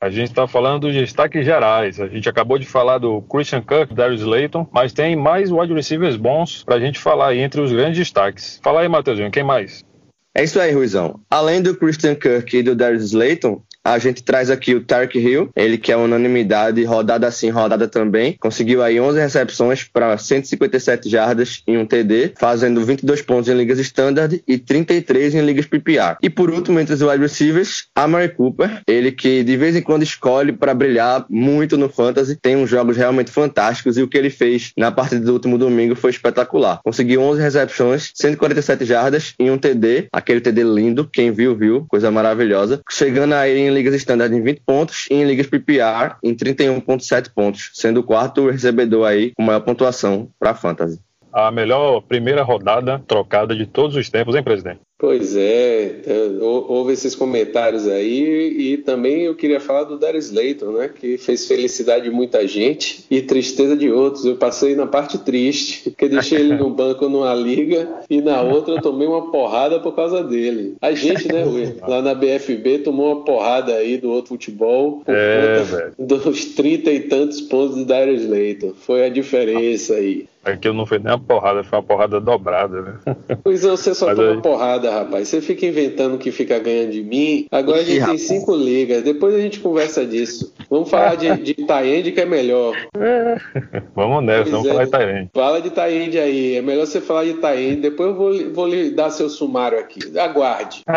A 0.00 0.08
gente 0.08 0.30
está 0.30 0.48
falando 0.48 0.86
dos 0.86 0.94
destaques 0.94 1.44
gerais. 1.44 2.00
A 2.00 2.08
gente 2.08 2.30
acabou 2.30 2.58
de 2.58 2.64
falar 2.64 2.96
do 2.96 3.20
Christian 3.20 3.60
Kirk, 3.60 3.92
Darius 3.92 4.22
Layton, 4.22 4.66
mas 4.72 4.94
tem 4.94 5.14
mais 5.14 5.52
wide 5.52 5.74
receivers 5.74 6.16
bons 6.16 6.64
para 6.64 6.76
a 6.76 6.80
gente 6.80 6.98
falar 6.98 7.28
aí 7.28 7.40
entre 7.40 7.60
os 7.60 7.70
grandes 7.70 7.98
destaques. 7.98 8.58
Fala 8.64 8.80
aí, 8.80 8.88
Matheusinho, 8.88 9.30
quem 9.30 9.44
mais? 9.44 9.84
É 10.34 10.42
isso 10.42 10.58
aí, 10.58 10.72
Ruizão. 10.72 11.20
Além 11.30 11.60
do 11.60 11.76
Christian 11.76 12.14
Kirk 12.14 12.56
e 12.56 12.62
do 12.62 12.74
Darius 12.74 13.04
Slayton, 13.04 13.60
a 13.84 13.98
gente 13.98 14.22
traz 14.22 14.50
aqui 14.50 14.74
o 14.74 14.82
Tark 14.82 15.14
Hill, 15.14 15.50
ele 15.56 15.78
que 15.78 15.92
é 15.92 15.96
unanimidade, 15.96 16.82
rodada 16.84 17.26
assim, 17.26 17.50
rodada 17.50 17.88
também. 17.88 18.36
Conseguiu 18.38 18.82
aí 18.82 19.00
11 19.00 19.18
recepções 19.18 19.84
para 19.84 20.16
157 20.16 21.08
jardas 21.08 21.62
em 21.66 21.76
um 21.78 21.86
TD, 21.86 22.32
fazendo 22.38 22.84
22 22.84 23.22
pontos 23.22 23.48
em 23.48 23.54
ligas 23.54 23.78
standard 23.78 24.42
e 24.46 24.58
33 24.58 25.34
em 25.34 25.40
ligas 25.40 25.66
PPR. 25.66 26.16
E 26.22 26.28
por 26.28 26.50
último, 26.50 26.78
entre 26.78 26.94
os 26.94 27.02
wide 27.02 27.22
receivers, 27.22 27.86
a 27.94 28.06
Mary 28.06 28.28
Cooper, 28.28 28.82
ele 28.86 29.12
que 29.12 29.42
de 29.42 29.56
vez 29.56 29.76
em 29.76 29.82
quando 29.82 30.02
escolhe 30.02 30.52
para 30.52 30.74
brilhar 30.74 31.24
muito 31.28 31.76
no 31.76 31.88
fantasy, 31.88 32.36
tem 32.36 32.56
uns 32.56 32.70
jogos 32.70 32.96
realmente 32.96 33.30
fantásticos 33.30 33.96
e 33.96 34.02
o 34.02 34.08
que 34.08 34.18
ele 34.18 34.30
fez 34.30 34.72
na 34.76 34.90
partida 34.90 35.24
do 35.24 35.32
último 35.32 35.58
domingo 35.58 35.94
foi 35.94 36.10
espetacular. 36.10 36.80
Conseguiu 36.84 37.22
11 37.22 37.40
recepções, 37.40 38.10
147 38.14 38.84
jardas 38.84 39.34
em 39.38 39.50
um 39.50 39.58
TD, 39.58 40.08
aquele 40.12 40.40
TD 40.40 40.62
lindo, 40.62 41.08
quem 41.08 41.30
viu 41.30 41.54
viu, 41.54 41.86
coisa 41.88 42.10
maravilhosa, 42.10 42.80
chegando 42.90 43.34
aí 43.34 43.58
em 43.58 43.70
ligas 43.72 43.94
standard 43.94 44.34
em 44.34 44.42
20 44.42 44.62
pontos 44.64 45.06
e 45.10 45.14
em 45.14 45.24
ligas 45.24 45.46
PPR 45.46 46.16
em 46.22 46.34
31.7 46.34 47.30
pontos, 47.34 47.70
sendo 47.74 48.00
o 48.00 48.02
quarto 48.02 48.48
recebedor 48.48 49.06
aí 49.06 49.32
com 49.36 49.42
maior 49.42 49.60
pontuação 49.60 50.28
para 50.38 50.54
fantasy. 50.54 51.00
A 51.32 51.50
melhor 51.50 52.02
primeira 52.02 52.42
rodada 52.42 53.02
trocada 53.06 53.56
de 53.56 53.66
todos 53.66 53.96
os 53.96 54.10
tempos, 54.10 54.34
hein, 54.34 54.42
presidente? 54.42 54.80
Pois 55.02 55.34
é, 55.36 55.96
houve 56.40 56.92
esses 56.92 57.16
comentários 57.16 57.88
aí 57.88 58.54
e 58.56 58.76
também 58.76 59.22
eu 59.22 59.34
queria 59.34 59.58
falar 59.58 59.82
do 59.82 59.98
Darius 59.98 60.30
Layton, 60.30 60.70
né, 60.70 60.88
que 60.94 61.18
fez 61.18 61.44
felicidade 61.48 62.04
de 62.04 62.10
muita 62.12 62.46
gente 62.46 63.04
e 63.10 63.20
tristeza 63.20 63.76
de 63.76 63.90
outros. 63.90 64.24
Eu 64.24 64.36
passei 64.36 64.76
na 64.76 64.86
parte 64.86 65.18
triste, 65.18 65.90
porque 65.90 66.08
deixei 66.08 66.38
ele 66.38 66.54
no 66.54 66.70
banco 66.72 67.08
numa 67.08 67.34
liga 67.34 67.88
e 68.08 68.20
na 68.20 68.42
outra 68.42 68.74
eu 68.74 68.80
tomei 68.80 69.08
uma 69.08 69.28
porrada 69.32 69.80
por 69.80 69.92
causa 69.92 70.22
dele. 70.22 70.76
A 70.80 70.92
gente, 70.92 71.26
né, 71.26 71.42
Rui, 71.42 71.74
lá 71.88 72.00
na 72.00 72.14
BFB 72.14 72.78
tomou 72.78 73.06
uma 73.12 73.24
porrada 73.24 73.74
aí 73.74 73.96
do 73.98 74.08
outro 74.08 74.28
futebol 74.28 75.02
por 75.04 75.12
É, 75.12 75.58
conta 75.58 75.64
velho. 75.64 75.94
dos 75.98 76.44
trinta 76.54 76.92
e 76.92 77.00
tantos 77.00 77.40
pontos 77.40 77.74
do 77.74 77.84
Darius 77.84 78.24
Layton. 78.24 78.72
Foi 78.86 79.04
a 79.04 79.08
diferença 79.08 79.94
aí. 79.94 80.26
Aquilo 80.44 80.74
não 80.74 80.84
foi 80.86 80.98
nem 80.98 81.12
uma 81.12 81.18
porrada, 81.20 81.62
foi 81.62 81.78
uma 81.78 81.84
porrada 81.84 82.20
dobrada, 82.20 82.82
né? 82.82 82.94
Pois 83.44 83.64
é, 83.64 83.70
você 83.70 83.94
só 83.94 84.06
Mas 84.06 84.16
toma 84.16 84.30
aí- 84.32 84.42
porrada, 84.42 84.90
rapaz. 84.90 85.28
Você 85.28 85.40
fica 85.40 85.64
inventando 85.66 86.18
que 86.18 86.32
fica 86.32 86.58
ganhando 86.58 86.90
de 86.90 87.02
mim. 87.02 87.46
Agora 87.50 87.78
a 87.78 87.82
Ih, 87.82 87.84
gente 87.84 88.06
tem 88.06 88.18
cinco 88.18 88.54
ligas. 88.54 89.02
Depois 89.02 89.34
a 89.34 89.38
gente 89.40 89.60
conversa 89.60 90.04
disso. 90.04 90.52
Vamos 90.68 90.90
falar 90.90 91.14
de, 91.16 91.32
de 91.42 91.54
que 91.54 92.20
é 92.20 92.24
melhor. 92.24 92.74
Vamos 93.94 94.24
nessa, 94.24 94.42
Pois 94.42 94.50
vamos 94.52 94.66
é. 94.66 94.70
falar 94.72 94.84
de 94.84 94.90
Tyrande. 94.90 95.30
Fala 95.34 95.60
de 95.62 95.70
Tyrande 95.70 96.18
aí. 96.18 96.56
É 96.56 96.62
melhor 96.62 96.86
você 96.86 97.00
falar 97.00 97.24
de 97.24 97.34
Tyrande. 97.34 97.76
Depois 97.76 98.08
eu 98.10 98.14
vou, 98.16 98.30
lhe- 98.30 98.44
vou 98.48 98.66
lhe 98.66 98.90
dar 98.90 99.10
seu 99.10 99.28
sumário 99.28 99.78
aqui. 99.78 100.00
Aguarde. 100.18 100.82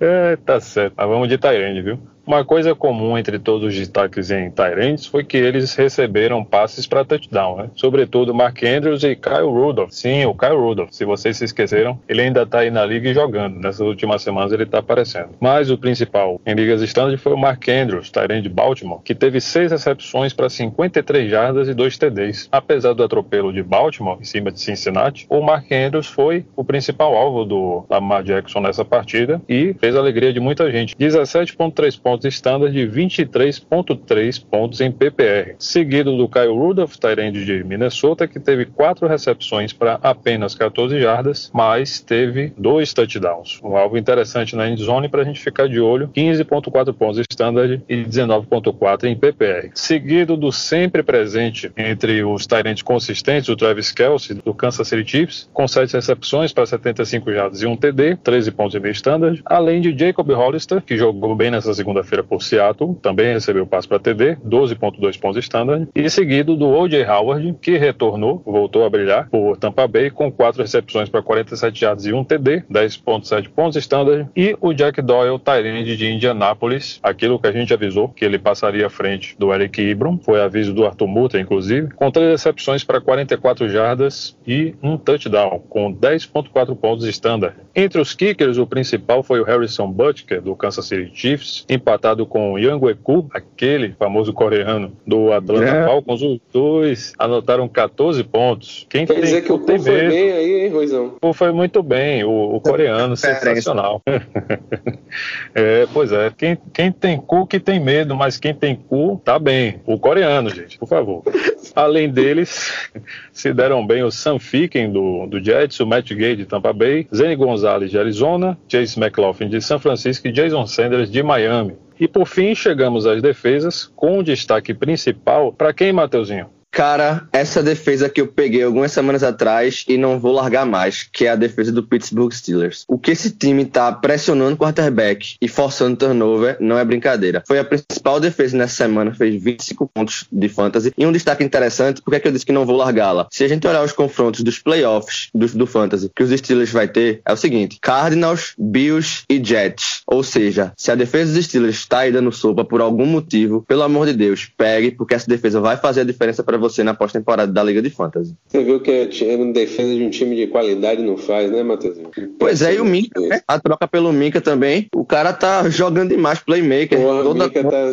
É, 0.00 0.36
tá 0.36 0.60
certo. 0.60 0.94
Mas 0.96 1.08
vamos 1.08 1.28
de 1.28 1.38
Tyrande, 1.38 1.82
viu? 1.82 1.98
Uma 2.28 2.44
coisa 2.44 2.74
comum 2.74 3.16
entre 3.16 3.38
todos 3.38 3.68
os 3.68 3.74
destaques 3.74 4.30
em 4.30 4.50
Tyrands 4.50 5.06
foi 5.06 5.24
que 5.24 5.38
eles 5.38 5.74
receberam 5.74 6.44
passes 6.44 6.86
para 6.86 7.02
touchdown, 7.02 7.56
né? 7.56 7.70
Sobretudo 7.74 8.34
Mark 8.34 8.62
Andrews 8.62 9.02
e 9.02 9.16
Kyle 9.16 9.46
Rudolph. 9.46 9.92
Sim, 9.92 10.26
o 10.26 10.34
Kyle 10.34 10.54
Rudolph. 10.54 10.90
Se 10.92 11.06
vocês 11.06 11.38
se 11.38 11.46
esqueceram, 11.46 11.98
ele 12.06 12.20
ainda 12.20 12.44
tá 12.44 12.58
aí 12.58 12.70
na 12.70 12.84
liga 12.84 13.08
e 13.08 13.14
jogando. 13.14 13.58
Nessas 13.58 13.80
últimas 13.80 14.20
semanas 14.20 14.52
ele 14.52 14.66
tá 14.66 14.80
aparecendo. 14.80 15.30
Mas 15.40 15.70
o 15.70 15.78
principal 15.78 16.38
em 16.44 16.52
ligas 16.52 16.82
standard 16.82 17.16
foi 17.16 17.32
o 17.32 17.38
Mark 17.38 17.66
Andrews, 17.66 18.10
Tyrande 18.10 18.42
de 18.42 18.50
Baltimore, 18.50 19.00
que 19.02 19.14
teve 19.14 19.40
seis 19.40 19.72
recepções 19.72 20.34
para 20.34 20.50
53 20.50 21.30
jardas 21.30 21.66
e 21.66 21.72
dois 21.72 21.96
TDs. 21.96 22.46
Apesar 22.52 22.92
do 22.92 23.02
atropelo 23.02 23.54
de 23.54 23.62
Baltimore 23.62 24.18
em 24.20 24.24
cima 24.24 24.52
de 24.52 24.60
Cincinnati, 24.60 25.26
o 25.30 25.40
Mark 25.40 25.72
Andrews 25.72 26.08
foi 26.08 26.44
o 26.54 26.62
principal 26.62 27.16
alvo 27.16 27.46
do 27.46 27.86
Lamar 27.88 28.22
Jackson 28.22 28.60
nessa 28.60 28.84
partida 28.84 29.40
e 29.48 29.74
fez 29.80 29.96
a 29.96 29.98
alegria 29.98 30.30
de 30.30 30.40
muita 30.40 30.70
gente. 30.70 30.94
17,3 30.94 31.98
pontos 31.98 32.17
pontos 32.18 32.34
standard 32.34 32.76
e 32.76 32.86
23.3 32.86 34.44
pontos 34.44 34.80
em 34.80 34.90
PPR. 34.90 35.54
Seguido 35.58 36.16
do 36.16 36.28
Kyle 36.28 36.48
Rudolph, 36.48 36.96
Tyrande 36.96 37.44
de 37.44 37.62
Minnesota, 37.62 38.26
que 38.26 38.40
teve 38.40 38.66
quatro 38.66 39.06
recepções 39.06 39.72
para 39.72 39.98
apenas 40.02 40.54
14 40.54 41.00
jardas, 41.00 41.50
mas 41.54 42.00
teve 42.00 42.52
dois 42.58 42.92
touchdowns. 42.92 43.60
Um 43.62 43.76
alvo 43.76 43.96
interessante 43.96 44.56
na 44.56 44.68
endzone 44.68 45.08
para 45.08 45.22
a 45.22 45.24
gente 45.24 45.40
ficar 45.40 45.68
de 45.68 45.80
olho, 45.80 46.08
15.4 46.08 46.92
pontos 46.92 47.24
standard 47.30 47.82
e 47.88 47.96
19.4 48.04 49.04
em 49.04 49.16
PPR. 49.16 49.70
Seguido 49.74 50.36
do 50.36 50.50
sempre 50.50 51.02
presente 51.02 51.70
entre 51.76 52.24
os 52.24 52.46
Tyrants 52.46 52.82
consistentes, 52.82 53.48
o 53.48 53.56
Travis 53.56 53.92
Kelsey, 53.92 54.40
do 54.44 54.52
Kansas 54.52 54.88
City 54.88 55.08
Chiefs, 55.08 55.48
com 55.52 55.68
7 55.68 55.92
recepções 55.92 56.52
para 56.52 56.66
75 56.66 57.32
jardas 57.32 57.62
e 57.62 57.66
um 57.66 57.76
TD, 57.76 58.16
13 58.16 58.50
pontos 58.50 58.74
e 58.74 58.80
meio 58.80 58.92
standard, 58.92 59.40
além 59.44 59.80
de 59.80 59.96
Jacob 59.96 60.28
Hollister, 60.30 60.82
que 60.82 60.96
jogou 60.96 61.34
bem 61.36 61.50
nessa 61.50 61.72
segunda-feira 62.08 62.24
por 62.24 62.42
Seattle, 62.42 62.94
também 63.02 63.34
recebeu 63.34 63.66
passe 63.66 63.86
para 63.86 63.98
TD, 63.98 64.36
12.2 64.36 65.20
pontos 65.20 65.44
standard, 65.44 65.88
e 65.94 66.08
seguido 66.08 66.56
do 66.56 66.66
O.J. 66.68 67.04
Howard, 67.04 67.54
que 67.60 67.76
retornou, 67.76 68.42
voltou 68.44 68.84
a 68.84 68.90
brilhar 68.90 69.28
por 69.28 69.56
Tampa 69.56 69.86
Bay 69.86 70.10
com 70.10 70.32
4 70.32 70.62
recepções 70.62 71.08
para 71.08 71.22
47 71.22 71.78
jardas 71.78 72.06
e 72.06 72.12
um 72.12 72.24
TD, 72.24 72.64
10.7 72.70 73.48
pontos 73.50 73.76
standard, 73.76 74.28
e 74.34 74.56
o 74.60 74.72
Jack 74.72 75.02
Doyle, 75.02 75.38
Tyrande 75.38 75.96
de 75.96 76.10
Indianápolis, 76.10 76.98
aquilo 77.02 77.38
que 77.38 77.46
a 77.46 77.52
gente 77.52 77.72
avisou, 77.72 78.08
que 78.08 78.24
ele 78.24 78.38
passaria 78.38 78.86
à 78.86 78.90
frente 78.90 79.36
do 79.38 79.52
Eric 79.52 79.80
Ibram, 79.80 80.18
foi 80.18 80.40
aviso 80.40 80.72
do 80.72 80.86
Arthur 80.86 81.06
Muta, 81.06 81.38
inclusive, 81.38 81.90
com 81.94 82.10
3 82.10 82.30
recepções 82.30 82.82
para 82.82 83.00
44 83.00 83.68
jardas 83.68 84.36
e 84.46 84.74
um 84.82 84.96
touchdown, 84.96 85.60
com 85.68 85.92
10.4 85.92 86.74
pontos 86.76 87.06
standard. 87.06 87.54
Entre 87.74 88.00
os 88.00 88.14
kickers, 88.14 88.58
o 88.58 88.66
principal 88.66 89.22
foi 89.22 89.40
o 89.40 89.44
Harrison 89.44 89.90
Butker, 89.90 90.40
do 90.40 90.56
Kansas 90.56 90.86
City 90.86 91.10
Chiefs, 91.14 91.64
empatado 91.68 91.97
com 92.26 92.52
o 92.52 92.58
Yang 92.58 92.84
Weku, 92.84 93.28
aquele 93.32 93.94
famoso 93.98 94.32
coreano 94.32 94.92
do 95.06 95.32
Atlanta 95.32 95.64
é. 95.64 95.84
Falcons. 95.84 96.22
Os 96.22 96.40
dois 96.52 97.12
anotaram 97.18 97.68
14 97.68 98.22
pontos. 98.24 98.86
Quem 98.88 99.06
Quer 99.06 99.14
tem 99.14 99.22
dizer 99.22 99.42
que 99.42 99.52
o 99.52 99.58
Ku 99.58 99.66
foi 99.66 99.78
bem 99.78 100.32
aí, 100.32 100.64
hein, 100.64 100.68
Ruizão? 100.70 101.14
Foi 101.32 101.52
muito 101.52 101.82
bem, 101.82 102.24
o, 102.24 102.56
o 102.56 102.60
coreano, 102.60 103.16
sensacional. 103.16 104.02
é, 105.54 105.86
pois 105.92 106.12
é, 106.12 106.32
quem, 106.36 106.58
quem 106.72 106.92
tem 106.92 107.18
cu 107.18 107.46
que 107.46 107.60
tem 107.60 107.80
medo, 107.80 108.14
mas 108.14 108.38
quem 108.38 108.54
tem 108.54 108.74
cu 108.74 109.20
tá 109.24 109.38
bem. 109.38 109.80
O 109.86 109.98
coreano, 109.98 110.50
gente, 110.50 110.78
por 110.78 110.88
favor. 110.88 111.22
Além 111.74 112.08
deles, 112.08 112.90
se 113.32 113.52
deram 113.52 113.86
bem 113.86 114.02
o 114.02 114.10
Sam 114.10 114.38
Ficken 114.38 114.90
do, 114.90 115.26
do 115.26 115.42
Jets, 115.42 115.80
o 115.80 115.86
Matt 115.86 116.12
Gay 116.12 116.36
de 116.36 116.46
Tampa 116.46 116.72
Bay, 116.72 117.06
Zane 117.14 117.36
Gonzalez 117.36 117.90
de 117.90 117.98
Arizona, 117.98 118.58
Chase 118.68 118.98
McLaughlin 118.98 119.48
de 119.48 119.60
São 119.60 119.78
Francisco 119.78 120.26
e 120.28 120.32
Jason 120.32 120.66
Sanders 120.66 121.10
de 121.10 121.22
Miami. 121.22 121.74
E 122.00 122.06
por 122.06 122.26
fim, 122.26 122.54
chegamos 122.54 123.06
às 123.06 123.20
defesas, 123.20 123.90
com 123.96 124.18
o 124.18 124.22
destaque 124.22 124.72
principal 124.72 125.52
para 125.52 125.72
quem, 125.72 125.92
Mateuzinho? 125.92 126.57
Cara, 126.70 127.26
essa 127.32 127.62
defesa 127.62 128.08
que 128.08 128.20
eu 128.20 128.26
peguei 128.26 128.62
algumas 128.62 128.92
semanas 128.92 129.22
atrás 129.22 129.84
e 129.88 129.96
não 129.96 130.20
vou 130.20 130.32
largar 130.32 130.64
mais, 130.66 131.08
que 131.12 131.26
é 131.26 131.30
a 131.30 131.36
defesa 131.36 131.72
do 131.72 131.82
Pittsburgh 131.82 132.32
Steelers. 132.32 132.84
O 132.86 132.98
que 132.98 133.10
esse 133.10 133.30
time 133.30 133.64
tá 133.64 133.90
pressionando 133.92 134.54
o 134.54 134.58
quarterback 134.58 135.36
e 135.40 135.48
forçando 135.48 135.96
turnover 135.96 136.56
não 136.60 136.78
é 136.78 136.84
brincadeira. 136.84 137.42
Foi 137.46 137.58
a 137.58 137.64
principal 137.64 138.20
defesa 138.20 138.56
nessa 138.56 138.74
semana, 138.74 139.14
fez 139.14 139.42
25 139.42 139.90
pontos 139.92 140.26
de 140.30 140.48
fantasy. 140.48 140.92
E 140.96 141.06
um 141.06 141.12
destaque 141.12 141.42
interessante, 141.42 142.02
porque 142.02 142.16
é 142.16 142.20
que 142.20 142.28
eu 142.28 142.32
disse 142.32 142.46
que 142.46 142.52
não 142.52 142.66
vou 142.66 142.76
largá-la? 142.76 143.26
Se 143.32 143.44
a 143.44 143.48
gente 143.48 143.66
olhar 143.66 143.82
os 143.82 143.92
confrontos 143.92 144.42
dos 144.42 144.58
playoffs 144.58 145.30
do, 145.34 145.46
do 145.48 145.66
fantasy 145.66 146.10
que 146.14 146.22
os 146.22 146.30
Steelers 146.30 146.70
vai 146.70 146.86
ter, 146.86 147.22
é 147.26 147.32
o 147.32 147.36
seguinte: 147.36 147.78
Cardinals, 147.80 148.52
Bills 148.58 149.24
e 149.28 149.42
Jets. 149.42 150.02
Ou 150.06 150.22
seja, 150.22 150.72
se 150.76 150.92
a 150.92 150.94
defesa 150.94 151.32
dos 151.32 151.44
Steelers 151.44 151.76
está 151.76 152.00
aí 152.00 152.12
dando 152.12 152.30
sopa 152.30 152.64
por 152.64 152.80
algum 152.80 153.06
motivo, 153.06 153.64
pelo 153.66 153.82
amor 153.82 154.06
de 154.06 154.12
Deus, 154.12 154.48
pegue, 154.56 154.90
porque 154.90 155.14
essa 155.14 155.26
defesa 155.26 155.60
vai 155.60 155.76
fazer 155.76 156.02
a 156.02 156.04
diferença 156.04 156.42
para 156.42 156.57
você 156.58 156.82
na 156.82 156.94
pós-temporada 156.94 157.52
da 157.52 157.62
Liga 157.62 157.80
de 157.80 157.90
Fantasy. 157.90 158.34
Você 158.46 158.62
viu 158.62 158.80
que 158.80 158.90
a 158.90 159.52
defesa 159.52 159.94
de 159.94 160.02
um 160.02 160.10
time 160.10 160.36
de 160.36 160.46
qualidade 160.46 161.02
não 161.02 161.16
faz, 161.16 161.50
né, 161.50 161.62
Matheus? 161.62 161.98
Pois 162.38 162.62
é, 162.62 162.74
e 162.74 162.80
o 162.80 162.84
Minka, 162.84 163.20
né? 163.20 163.40
A 163.46 163.58
troca 163.58 163.86
pelo 163.86 164.12
Minka 164.12 164.40
também. 164.40 164.88
O 164.94 165.04
cara 165.04 165.32
tá 165.32 165.68
jogando 165.68 166.10
demais 166.10 166.40
playmaker. 166.40 166.98
Porra, 166.98 167.22
toda, 167.22 167.44
Minka 167.44 167.64
tá... 167.64 167.86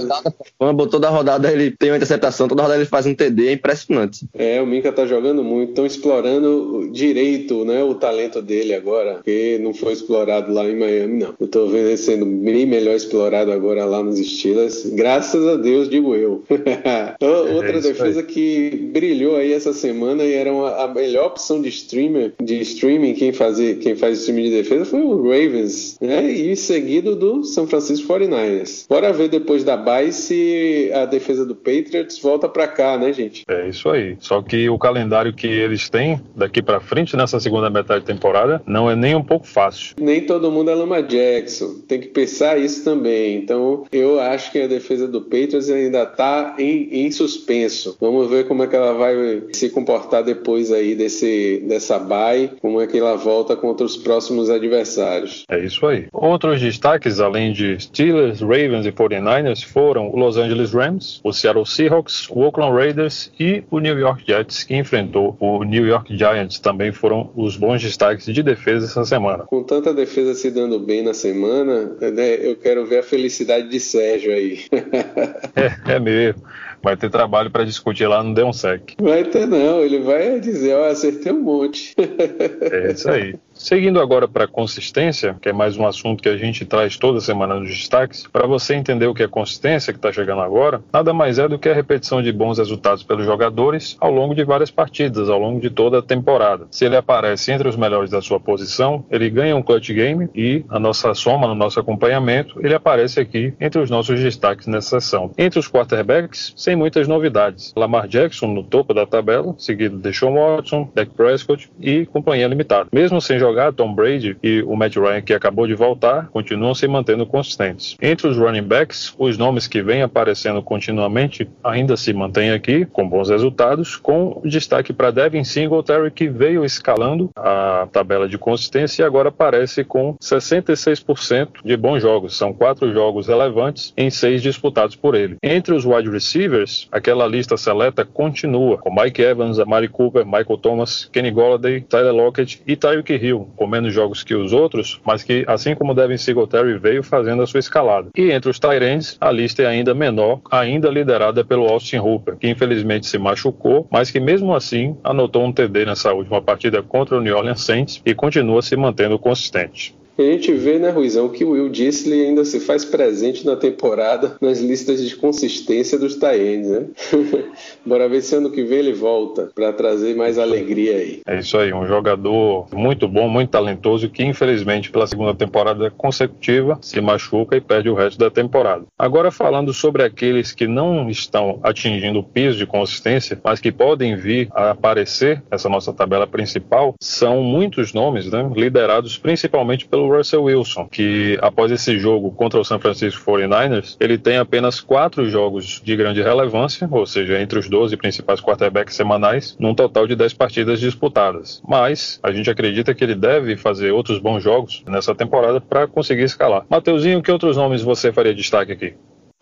rodada, 0.60 0.90
toda 0.90 1.10
rodada 1.10 1.52
ele 1.52 1.72
tem 1.72 1.92
uma 1.92 1.98
interceptação, 1.98 2.48
toda 2.48 2.64
rodada 2.64 2.80
ele 2.80 2.90
faz 2.90 3.06
um 3.06 3.14
TD, 3.14 3.48
é 3.48 3.52
impressionante. 3.54 4.26
É, 4.34 4.62
o 4.62 4.66
Minka 4.66 4.92
tá 4.92 5.06
jogando 5.06 5.44
muito, 5.44 5.70
estão 5.70 5.86
explorando 5.86 6.90
direito, 6.92 7.66
né, 7.66 7.84
o 7.84 7.96
talento 7.96 8.42
dele 8.42 8.74
agora, 8.74 9.20
que 9.24 9.60
não 9.60 9.74
foi 9.74 9.94
explorado 9.94 10.54
lá 10.54 10.68
em 10.68 10.78
Miami, 10.78 11.20
não. 11.20 11.34
Eu 11.40 11.48
tô 11.48 11.68
vendo 11.68 11.88
ele 11.88 11.98
sendo 11.98 12.26
bem 12.26 12.66
melhor 12.66 12.96
explorado 12.96 13.52
agora 13.52 13.86
lá 13.86 14.02
nos 14.02 14.20
Steelers. 14.20 14.86
Graças 14.94 15.46
a 15.48 15.56
Deus, 15.56 15.90
digo 15.90 16.16
eu. 16.16 16.44
Outra 17.56 17.78
é 17.78 17.82
defesa 17.82 18.24
que 18.24 18.55
brilhou 18.70 19.36
aí 19.36 19.54
essa 19.54 19.74
semana 19.74 20.24
e 20.24 20.34
era 20.34 20.52
uma, 20.52 20.84
a 20.84 20.88
melhor 20.88 21.28
opção 21.28 21.62
de 21.62 21.70
streamer, 21.70 22.34
de 22.42 22.60
streaming, 22.62 23.14
quem, 23.14 23.32
fazia, 23.32 23.76
quem 23.76 23.96
faz 23.96 24.20
streaming 24.20 24.50
de 24.50 24.52
defesa 24.52 24.86
foi 24.86 25.02
o 25.02 25.24
Ravens, 25.24 25.98
né? 26.02 26.32
E 26.32 26.56
seguido 26.56 27.16
do 27.16 27.44
São 27.44 27.68
Francisco 27.68 28.12
49ers. 28.12 28.86
Bora 28.88 29.12
ver 29.14 29.30
depois 29.30 29.64
da 29.64 29.78
bye 29.78 30.12
se 30.12 30.92
a 30.94 31.06
defesa 31.06 31.46
do 31.46 31.56
Patriots 31.56 32.20
volta 32.20 32.48
para 32.48 32.68
cá, 32.68 32.98
né, 32.98 33.12
gente? 33.14 33.44
É 33.48 33.68
isso 33.68 33.90
aí. 33.90 34.18
Só 34.20 34.42
que 34.42 34.70
o 34.70 34.78
calendário 34.78 35.34
que 35.34 35.48
eles 35.48 35.90
têm 35.90 36.22
daqui 36.36 36.62
para 36.62 36.80
frente 36.80 37.16
nessa 37.16 37.40
segunda 37.40 37.70
metade 37.70 38.02
da 38.02 38.14
temporada 38.14 38.62
não 38.66 38.90
é 38.90 38.96
nem 38.96 39.16
um 39.16 39.24
pouco 39.24 39.48
fácil. 39.48 39.96
Nem 40.00 40.22
todo 40.22 40.52
mundo 40.52 40.70
é 40.72 40.76
Lama 40.76 41.02
Jackson. 41.02 41.76
Tem 41.88 42.00
que 42.00 42.08
pensar 42.08 42.58
isso 42.60 42.84
também. 42.84 43.38
Então, 43.38 43.86
eu 43.92 44.20
acho 44.20 44.52
que 44.52 44.62
a 44.62 44.68
defesa 44.68 45.08
do 45.08 45.22
Patriots 45.22 45.70
ainda 45.70 46.06
tá 46.06 46.56
em, 46.58 47.06
em 47.06 47.12
suspenso. 47.12 47.98
Vamos 48.00 48.30
ver 48.30 48.45
como 48.46 48.64
é 48.64 48.68
que 48.68 48.76
ela 48.76 48.94
vai 48.94 49.44
se 49.54 49.70
comportar 49.70 50.24
depois 50.24 50.72
aí 50.72 50.96
desse, 50.96 51.64
dessa 51.68 52.00
bye, 52.00 52.52
como 52.62 52.82
é 52.82 52.88
que 52.88 52.98
ela 52.98 53.16
volta 53.16 53.56
contra 53.56 53.86
os 53.86 53.98
próximos 53.98 54.50
adversários. 54.50 55.44
É 55.50 55.60
isso 55.60 55.86
aí. 55.86 56.08
Outros 56.14 56.62
destaques, 56.62 57.20
além 57.20 57.52
de 57.52 57.80
Steelers, 57.80 58.42
Ravens 58.42 58.86
e 58.86 58.92
49ers, 58.92 59.64
foram 59.66 60.10
o 60.10 60.18
Los 60.18 60.38
Angeles 60.38 60.74
Rams, 60.74 61.20
o 61.24 61.34
Seattle 61.34 61.66
Seahawks, 61.66 62.30
o 62.30 62.42
Oakland 62.42 62.74
Raiders 62.74 63.32
e 63.40 63.64
o 63.70 63.80
New 63.80 63.98
York 63.98 64.24
Jets, 64.26 64.64
que 64.64 64.76
enfrentou 64.76 65.36
o 65.40 65.64
New 65.64 65.86
York 65.86 66.16
Giants. 66.16 66.60
Também 66.60 66.92
foram 66.92 67.32
os 67.36 67.58
bons 67.58 67.82
destaques 67.82 68.26
de 68.26 68.44
defesa 68.44 68.86
essa 68.86 69.06
semana. 69.06 69.44
Com 69.46 69.64
tanta 69.64 69.94
defesa 69.94 70.34
se 70.34 70.52
dando 70.52 70.80
bem 70.80 71.04
na 71.04 71.14
semana, 71.14 71.96
né, 72.00 72.36
eu 72.42 72.56
quero 72.56 72.86
ver 72.86 73.00
a 73.00 73.04
felicidade 73.04 73.70
de 73.70 73.80
Sérgio 73.80 74.32
aí. 74.32 74.60
é, 75.56 75.96
é 75.96 76.00
mesmo. 76.00 76.42
Vai 76.86 76.96
ter 76.96 77.10
trabalho 77.10 77.50
para 77.50 77.66
discutir 77.66 78.06
lá 78.06 78.22
no 78.22 78.36
Deonsec. 78.36 78.96
Vai 79.02 79.24
ter 79.24 79.48
não, 79.48 79.80
ele 79.80 80.02
vai 80.02 80.40
dizer, 80.40 80.76
ó, 80.76 80.86
acertei 80.86 81.32
um 81.32 81.42
monte. 81.42 81.96
é 81.98 82.92
isso 82.92 83.10
aí. 83.10 83.36
Seguindo 83.56 84.00
agora 84.02 84.28
para 84.28 84.48
consistência, 84.48 85.36
que 85.42 85.50
é 85.50 85.54
mais 85.54 85.78
um 85.78 85.88
assunto 85.88 86.22
que 86.22 86.30
a 86.30 86.38
gente 86.38 86.64
traz 86.66 86.98
toda 86.98 87.22
semana 87.22 87.56
nos 87.56 87.70
destaques, 87.70 88.28
para 88.28 88.46
você 88.46 88.76
entender 88.76 89.08
o 89.08 89.16
que 89.16 89.24
é 89.24 89.28
consistência 89.28 89.94
que 89.94 89.98
está 89.98 90.12
chegando 90.12 90.42
agora, 90.42 90.84
nada 90.94 91.12
mais 91.14 91.40
é 91.40 91.48
do 91.48 91.58
que 91.58 91.70
a 91.70 91.74
repetição 91.74 92.22
de 92.22 92.32
bons 92.32 92.60
resultados 92.60 93.02
pelos 93.02 93.26
jogadores 93.26 93.98
ao 94.00 94.12
longo 94.12 94.36
de 94.36 94.44
várias 94.44 94.70
partidas, 94.70 95.28
ao 95.28 95.40
longo 95.40 95.60
de 95.60 95.72
toda 95.72 96.00
a 96.00 96.02
temporada. 96.04 96.68
Se 96.70 96.86
ele 96.86 96.98
aparece 96.98 97.52
entre 97.52 97.68
os 97.68 97.78
melhores 97.78 98.12
da 98.12 98.22
sua 98.22 98.40
posição, 98.40 99.06
ele 99.10 99.30
ganha 99.30 99.56
um 99.56 99.64
clutch 99.64 99.90
game 99.92 100.30
e 100.36 100.64
a 100.70 100.78
nossa 100.78 101.16
soma, 101.16 101.48
no 101.48 101.56
nosso 101.56 101.80
acompanhamento, 101.80 102.60
ele 102.62 102.76
aparece 102.76 103.20
aqui 103.22 103.54
entre 103.60 103.82
os 103.82 103.90
nossos 103.90 104.20
destaques 104.20 104.68
nessa 104.68 105.00
sessão. 105.00 105.32
Entre 105.38 105.58
os 105.58 105.68
quarterbacks, 105.68 106.54
sem 106.58 106.75
muitas 106.76 107.08
novidades. 107.08 107.74
Lamar 107.76 108.08
Jackson 108.08 108.48
no 108.48 108.64
topo 108.64 108.94
da 108.94 109.06
tabela, 109.06 109.56
seguido 109.58 109.98
de 109.98 110.14
Sean 110.14 110.32
Watson, 110.32 110.90
Dak 110.94 111.12
Prescott 111.12 111.70
e 111.80 112.06
companhia 112.06 112.48
limitada. 112.48 112.90
Mesmo 112.92 113.22
sem 113.22 113.40
jogar, 113.40 113.74
Tom 113.74 113.94
Brady 113.94 114.38
e 114.44 114.62
o 114.64 114.76
Matt 114.76 114.96
Ryan, 114.96 115.22
que 115.22 115.34
acabou 115.34 115.68
de 115.68 115.76
voltar, 115.76 116.28
continuam 116.30 116.74
se 116.74 116.88
mantendo 116.88 117.26
consistentes. 117.26 117.96
Entre 118.02 118.28
os 118.28 118.38
running 118.38 118.64
backs, 118.64 119.14
os 119.18 119.38
nomes 119.38 119.68
que 119.68 119.82
vêm 119.82 120.02
aparecendo 120.02 120.62
continuamente 120.62 121.50
ainda 121.64 121.98
se 121.98 122.14
mantêm 122.14 122.52
aqui, 122.52 122.86
com 122.86 123.08
bons 123.08 123.30
resultados, 123.30 123.96
com 123.96 124.42
destaque 124.44 124.94
para 124.94 125.12
Devin 125.12 125.44
Singletary, 125.44 126.12
que 126.12 126.28
veio 126.28 126.66
escalando 126.66 127.30
a 127.36 127.88
tabela 127.92 128.28
de 128.28 128.38
consistência 128.38 129.04
e 129.04 129.06
agora 129.06 129.30
aparece 129.30 129.84
com 129.84 130.16
66% 130.22 131.50
de 131.64 131.78
bons 131.78 132.02
jogos. 132.02 132.38
São 132.38 132.54
quatro 132.54 132.92
jogos 132.94 133.28
relevantes 133.28 133.94
em 133.98 134.10
seis 134.10 134.42
disputados 134.42 134.96
por 134.96 135.16
ele. 135.16 135.38
Entre 135.42 135.74
os 135.74 135.86
wide 135.86 136.10
receivers, 136.10 136.55
aquela 136.92 137.28
lista 137.28 137.58
seleta 137.58 138.06
continua, 138.06 138.78
com 138.78 138.94
Mike 138.94 139.22
Evans, 139.22 139.60
Amari 139.60 139.88
Cooper, 139.88 140.26
Michael 140.26 140.58
Thomas, 140.58 141.10
Kenny 141.12 141.32
Golladay, 141.32 141.82
Tyler 141.82 142.14
Lockett 142.14 142.62
e 142.66 142.76
Tyreek 142.76 143.14
Hill 143.14 143.48
com 143.56 143.68
menos 143.68 143.94
jogos 143.94 144.24
que 144.24 144.36
os 144.36 144.54
outros, 144.54 145.00
mas 145.06 145.24
que, 145.24 145.44
assim 145.48 145.76
como 145.76 145.94
Devin 145.94 146.18
Singletary, 146.18 146.78
veio 146.78 147.04
fazendo 147.04 147.42
a 147.42 147.48
sua 147.48 147.60
escalada. 147.60 148.10
E 148.16 148.32
entre 148.32 148.50
os 148.50 148.60
Tyrants, 148.60 149.18
a 149.20 149.32
lista 149.32 149.64
é 149.64 149.66
ainda 149.66 149.94
menor, 149.94 150.42
ainda 150.50 150.90
liderada 150.90 151.44
pelo 151.44 151.68
Austin 151.68 151.98
Hooper, 151.98 152.38
que 152.38 152.48
infelizmente 152.48 153.08
se 153.08 153.18
machucou, 153.18 153.88
mas 153.92 154.12
que 154.12 154.20
mesmo 154.20 154.54
assim 154.54 154.96
anotou 155.04 155.44
um 155.44 155.52
TD 155.52 155.86
nessa 155.86 156.14
última 156.14 156.42
partida 156.42 156.82
contra 156.82 157.18
o 157.18 157.22
New 157.22 157.36
Orleans 157.36 157.62
Saints 157.62 158.02
e 158.06 158.14
continua 158.14 158.62
se 158.62 158.76
mantendo 158.76 159.20
consistente. 159.20 159.96
A 160.18 160.32
gente 160.32 160.52
vê, 160.54 160.80
né, 160.80 160.90
Ruizão, 160.90 161.30
que 161.30 161.44
o 161.44 161.52
Will 161.52 161.70
Disley 161.70 162.26
ainda 162.26 162.46
se 162.46 162.60
faz 162.60 162.86
presente 162.86 163.46
na 163.46 163.56
temporada 163.56 164.38
nas 164.42 164.60
listas 164.60 165.02
de 165.02 165.16
consistência 165.16 165.98
dos 165.98 166.16
Taendes, 166.16 166.70
né? 166.70 166.86
Bora 167.86 168.08
ver 168.08 168.22
se 168.22 168.36
ano 168.36 168.52
que 168.52 168.64
vem 168.64 168.80
ele 168.80 168.94
volta 168.94 169.50
para 169.54 169.74
trazer 169.74 170.16
mais 170.16 170.38
alegria 170.38 170.96
aí. 170.96 171.22
É 171.28 171.40
isso 171.40 171.58
aí, 171.58 171.74
um 171.74 171.86
jogador 171.86 172.68
muito 172.74 173.08
bom, 173.08 173.28
muito 173.28 173.50
talentoso, 173.50 174.10
que 174.10 174.24
infelizmente 174.24 174.92
pela 174.92 175.08
segunda 175.08 175.36
temporada 175.36 175.92
consecutiva 175.92 176.78
se 176.82 177.00
machuca 177.02 177.56
e 177.58 177.62
perde 177.62 177.90
o 177.90 177.96
resto 177.96 178.18
da 178.18 178.30
temporada. 178.30 178.86
Agora 178.98 179.32
falando 179.32 179.74
sobre 179.74 180.04
aqueles 180.04 180.54
que 180.54 180.68
não 180.68 181.10
estão 181.10 181.60
atingindo 181.64 182.20
o 182.20 182.24
piso 182.24 182.58
de 182.58 182.66
consistência, 182.66 183.40
mas 183.44 183.60
que 183.60 183.72
podem 183.72 184.16
vir 184.16 184.48
a 184.52 184.72
aparecer 184.72 185.44
nessa 185.52 185.70
nossa 185.70 185.94
tabela 185.94 186.28
principal, 186.28 186.96
são 187.00 187.42
muitos 187.44 187.94
nomes, 187.94 188.30
né, 188.30 188.50
liderados 188.56 189.18
principalmente 189.18 189.88
pelo 189.88 190.05
Russell 190.08 190.44
Wilson, 190.44 190.88
que 190.88 191.38
após 191.42 191.72
esse 191.72 191.98
jogo 192.00 192.32
contra 192.32 192.60
o 192.60 192.66
San 192.66 192.80
Francisco 192.80 193.32
49ers, 193.32 193.96
ele 194.00 194.18
tem 194.18 194.38
apenas 194.38 194.80
quatro 194.80 195.30
jogos 195.30 195.82
de 195.84 195.96
grande 195.96 196.22
relevância, 196.22 196.88
ou 196.92 197.06
seja, 197.06 197.40
entre 197.40 197.60
os 197.60 197.70
12 197.70 197.98
principais 197.98 198.42
quarterbacks 198.42 198.96
semanais, 198.96 199.56
num 199.60 199.74
total 199.74 200.08
de 200.08 200.16
10 200.16 200.34
partidas 200.34 200.80
disputadas. 200.80 201.62
Mas 201.68 202.20
a 202.24 202.32
gente 202.32 202.50
acredita 202.50 202.94
que 202.94 203.04
ele 203.04 203.16
deve 203.16 203.58
fazer 203.58 203.92
outros 203.92 204.20
bons 204.20 204.44
jogos 204.44 204.84
nessa 204.88 205.14
temporada 205.14 205.60
para 205.60 205.88
conseguir 205.88 206.24
escalar. 206.24 206.66
Mateuzinho, 206.70 207.22
que 207.22 207.32
outros 207.32 207.58
nomes 207.58 207.82
você 207.82 208.12
faria 208.12 208.34
destaque 208.34 208.72
aqui? 208.72 208.94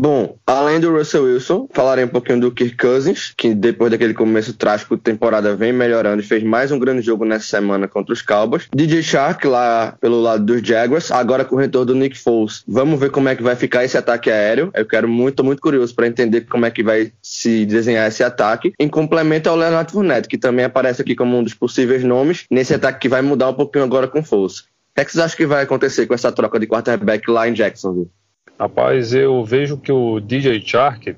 Bom, 0.04 0.36
além 0.46 0.82
do 0.82 0.92
Russell 0.92 1.24
Wilson, 1.24 1.66
falarei 1.72 2.04
um 2.04 2.10
pouquinho 2.10 2.42
do 2.42 2.52
Kirk 2.52 2.76
Cousins, 2.76 3.34
que 3.38 3.56
depois 3.56 3.90
daquele 3.90 4.14
começo 4.14 4.54
trágico 4.54 4.98
de 4.98 5.02
temporada 5.02 5.56
vem 5.56 5.72
melhorando 5.72 6.22
e 6.22 6.26
fez 6.26 6.44
mais 6.44 6.74
um 6.74 6.78
grande 6.78 7.02
jogo 7.02 7.24
nessa 7.24 7.46
semana 7.46 7.88
contra 7.88 8.12
os 8.12 8.22
Cowboys. 8.22 8.68
DJ 8.76 9.02
Shark 9.02 9.48
lá 9.48 9.96
pelo 10.02 10.22
lado 10.22 10.44
dos 10.44 10.62
Jaguars, 10.62 11.10
agora 11.10 11.46
com 11.46 11.56
o 11.56 11.58
retorno 11.58 11.86
do 11.86 11.96
Nick 11.96 12.18
Foles. 12.18 12.66
Vamos 12.68 13.00
ver 13.00 13.12
como 13.12 13.30
é 13.30 13.36
que 13.38 13.42
vai 13.42 13.56
ficar 13.56 13.86
esse 13.86 13.98
ataque 13.98 14.30
aéreo. 14.30 14.72
Eu 14.74 14.86
quero 14.86 15.08
muito, 15.08 15.42
muito 15.42 15.62
curioso 15.62 15.96
para 15.96 16.06
entender 16.06 16.42
como 16.42 16.66
é 16.66 16.70
que 16.70 16.84
vai 16.84 17.14
se 17.22 17.66
desenhar 17.66 18.06
esse 18.06 18.26
ataque. 18.26 18.74
Em 18.78 18.90
complemento 18.90 19.50
ao 19.50 19.56
Leonard 19.56 19.90
Fournette, 19.90 20.28
que 20.28 20.38
também 20.38 20.66
aparece 20.66 21.02
aqui 21.02 21.16
como 21.16 21.38
um 21.38 21.44
dos 21.46 21.54
possíveis 21.54 22.04
nomes 22.04 22.44
nesse 22.52 22.74
ataque 22.74 23.00
que 23.00 23.08
vai 23.08 23.22
mudar 23.22 23.48
um 23.48 23.54
pouquinho 23.54 23.86
agora 23.86 24.10
com 24.10 24.22
Foles. 24.22 24.60
O 24.60 24.96
que, 24.96 25.02
é 25.02 25.06
que 25.06 25.14
vocês 25.14 25.24
acham 25.24 25.38
que 25.38 25.46
vai 25.46 25.64
acontecer 25.64 26.06
com 26.08 26.14
essa 26.14 26.30
troca 26.30 26.60
de 26.60 26.68
quarterback 26.68 27.32
lá 27.32 27.48
em 27.48 27.54
Jacksonville? 27.54 28.12
Rapaz, 28.60 29.14
eu 29.14 29.44
vejo 29.44 29.78
que 29.78 29.92
o 29.92 30.20
DJ 30.20 30.62
Chark 30.62 31.16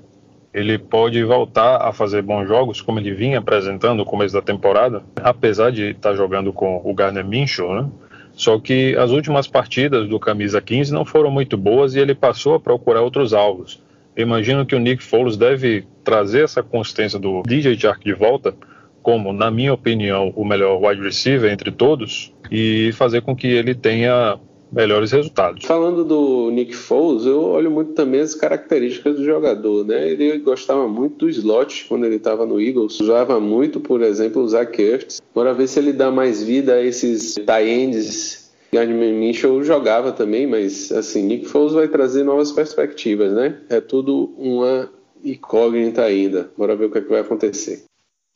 ele 0.53 0.77
pode 0.77 1.21
voltar 1.23 1.81
a 1.81 1.91
fazer 1.91 2.21
bons 2.21 2.47
jogos, 2.47 2.81
como 2.81 2.97
ele 2.97 3.13
vinha 3.13 3.39
apresentando 3.39 3.97
no 3.97 4.05
começo 4.05 4.33
da 4.33 4.41
temporada, 4.41 5.03
apesar 5.21 5.69
de 5.69 5.89
estar 5.89 6.11
tá 6.11 6.15
jogando 6.15 6.53
com 6.53 6.81
o 6.81 6.93
Garner 6.93 7.25
Minshew, 7.25 7.73
né? 7.73 7.89
Só 8.31 8.57
que 8.57 8.95
as 8.97 9.11
últimas 9.11 9.47
partidas 9.47 10.07
do 10.07 10.19
camisa 10.19 10.61
15 10.61 10.93
não 10.93 11.03
foram 11.03 11.29
muito 11.29 11.57
boas 11.57 11.93
e 11.93 11.99
ele 11.99 12.15
passou 12.15 12.55
a 12.55 12.59
procurar 12.59 13.01
outros 13.01 13.33
alvos. 13.33 13.83
Imagino 14.15 14.65
que 14.65 14.75
o 14.75 14.79
Nick 14.79 15.03
Foles 15.03 15.35
deve 15.35 15.85
trazer 16.05 16.45
essa 16.45 16.63
consistência 16.63 17.19
do 17.19 17.43
DJ 17.43 17.77
Chark 17.77 18.03
de 18.03 18.13
volta, 18.13 18.55
como, 19.01 19.33
na 19.33 19.51
minha 19.51 19.73
opinião, 19.73 20.31
o 20.35 20.45
melhor 20.45 20.81
wide 20.81 21.01
receiver 21.01 21.51
entre 21.51 21.69
todos, 21.69 22.33
e 22.49 22.91
fazer 22.93 23.21
com 23.21 23.35
que 23.35 23.47
ele 23.47 23.75
tenha 23.75 24.37
melhores 24.75 25.11
resultados. 25.11 25.65
Falando 25.65 26.03
do 26.03 26.51
Nick 26.51 26.75
Foles, 26.75 27.25
eu 27.25 27.41
olho 27.41 27.71
muito 27.71 27.93
também 27.93 28.19
as 28.19 28.35
características 28.35 29.15
do 29.15 29.23
jogador, 29.23 29.85
né? 29.85 30.09
Ele 30.09 30.37
gostava 30.39 30.85
muito 30.87 31.25
do 31.25 31.29
slot 31.29 31.85
quando 31.87 32.05
ele 32.05 32.17
estava 32.17 32.45
no 32.45 32.59
Eagles, 32.59 32.99
usava 32.99 33.39
muito, 33.39 33.79
por 33.79 34.01
exemplo, 34.01 34.41
o 34.41 34.47
Zach 34.47 34.79
Ertz. 34.79 35.21
Bora 35.33 35.53
ver 35.53 35.67
se 35.67 35.79
ele 35.79 35.93
dá 35.93 36.11
mais 36.11 36.43
vida 36.43 36.73
a 36.73 36.83
esses 36.83 37.35
tie 37.35 37.69
ends 37.69 38.45
Gardner 38.73 39.13
Minshew 39.13 39.63
jogava 39.63 40.11
também, 40.11 40.45
mas 40.45 40.91
assim, 40.91 41.23
Nick 41.23 41.45
Foles 41.45 41.71
vai 41.71 41.87
trazer 41.87 42.23
novas 42.23 42.51
perspectivas, 42.51 43.31
né? 43.31 43.57
É 43.69 43.79
tudo 43.79 44.33
uma 44.37 44.91
incógnita 45.23 46.03
ainda. 46.03 46.51
Bora 46.57 46.75
ver 46.75 46.85
o 46.85 46.91
que, 46.91 46.97
é 46.97 47.01
que 47.01 47.09
vai 47.09 47.21
acontecer. 47.21 47.85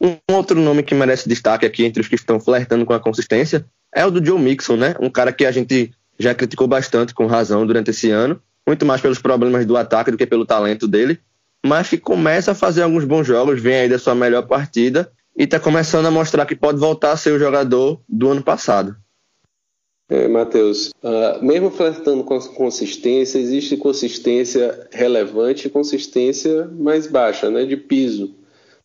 Um 0.01 0.15
outro 0.31 0.57
nome 0.57 0.81
que 0.81 0.95
merece 0.95 1.27
destaque 1.27 1.65
aqui 1.65 1.83
entre 1.83 2.01
os 2.01 2.07
que 2.07 2.15
estão 2.15 2.39
flertando 2.39 2.85
com 2.85 2.93
a 2.93 2.99
consistência 3.01 3.65
é 3.93 4.05
o 4.05 4.11
do 4.11 4.23
Joe 4.23 4.39
Mixon, 4.39 4.77
né? 4.77 4.95
Um 5.01 5.09
cara 5.09 5.33
que 5.33 5.45
a 5.45 5.51
gente 5.51 5.91
já 6.19 6.35
criticou 6.35 6.67
bastante, 6.67 7.13
com 7.13 7.25
razão, 7.25 7.65
durante 7.65 7.91
esse 7.91 8.11
ano, 8.11 8.41
muito 8.67 8.85
mais 8.85 9.01
pelos 9.01 9.19
problemas 9.19 9.65
do 9.65 9.77
ataque 9.77 10.11
do 10.11 10.17
que 10.17 10.27
pelo 10.27 10.45
talento 10.45 10.87
dele, 10.87 11.19
mas 11.65 11.89
que 11.89 11.97
começa 11.97 12.51
a 12.51 12.55
fazer 12.55 12.83
alguns 12.83 13.05
bons 13.05 13.25
jogos, 13.25 13.61
vem 13.61 13.75
aí 13.75 13.89
da 13.89 13.97
sua 13.97 14.13
melhor 14.13 14.45
partida 14.45 15.11
e 15.37 15.43
está 15.43 15.59
começando 15.59 16.05
a 16.05 16.11
mostrar 16.11 16.45
que 16.45 16.55
pode 16.55 16.79
voltar 16.79 17.13
a 17.13 17.17
ser 17.17 17.31
o 17.31 17.39
jogador 17.39 18.01
do 18.07 18.29
ano 18.29 18.43
passado. 18.43 18.95
É, 20.09 20.27
Matheus, 20.27 20.89
uh, 21.03 21.43
mesmo 21.45 21.69
flertando 21.69 22.23
com 22.23 22.39
consistência, 22.39 23.37
existe 23.37 23.77
consistência 23.77 24.87
relevante 24.91 25.67
e 25.67 25.69
consistência 25.69 26.65
mais 26.65 27.05
baixa, 27.05 27.49
né, 27.51 27.63
de 27.63 27.77
piso. 27.77 28.35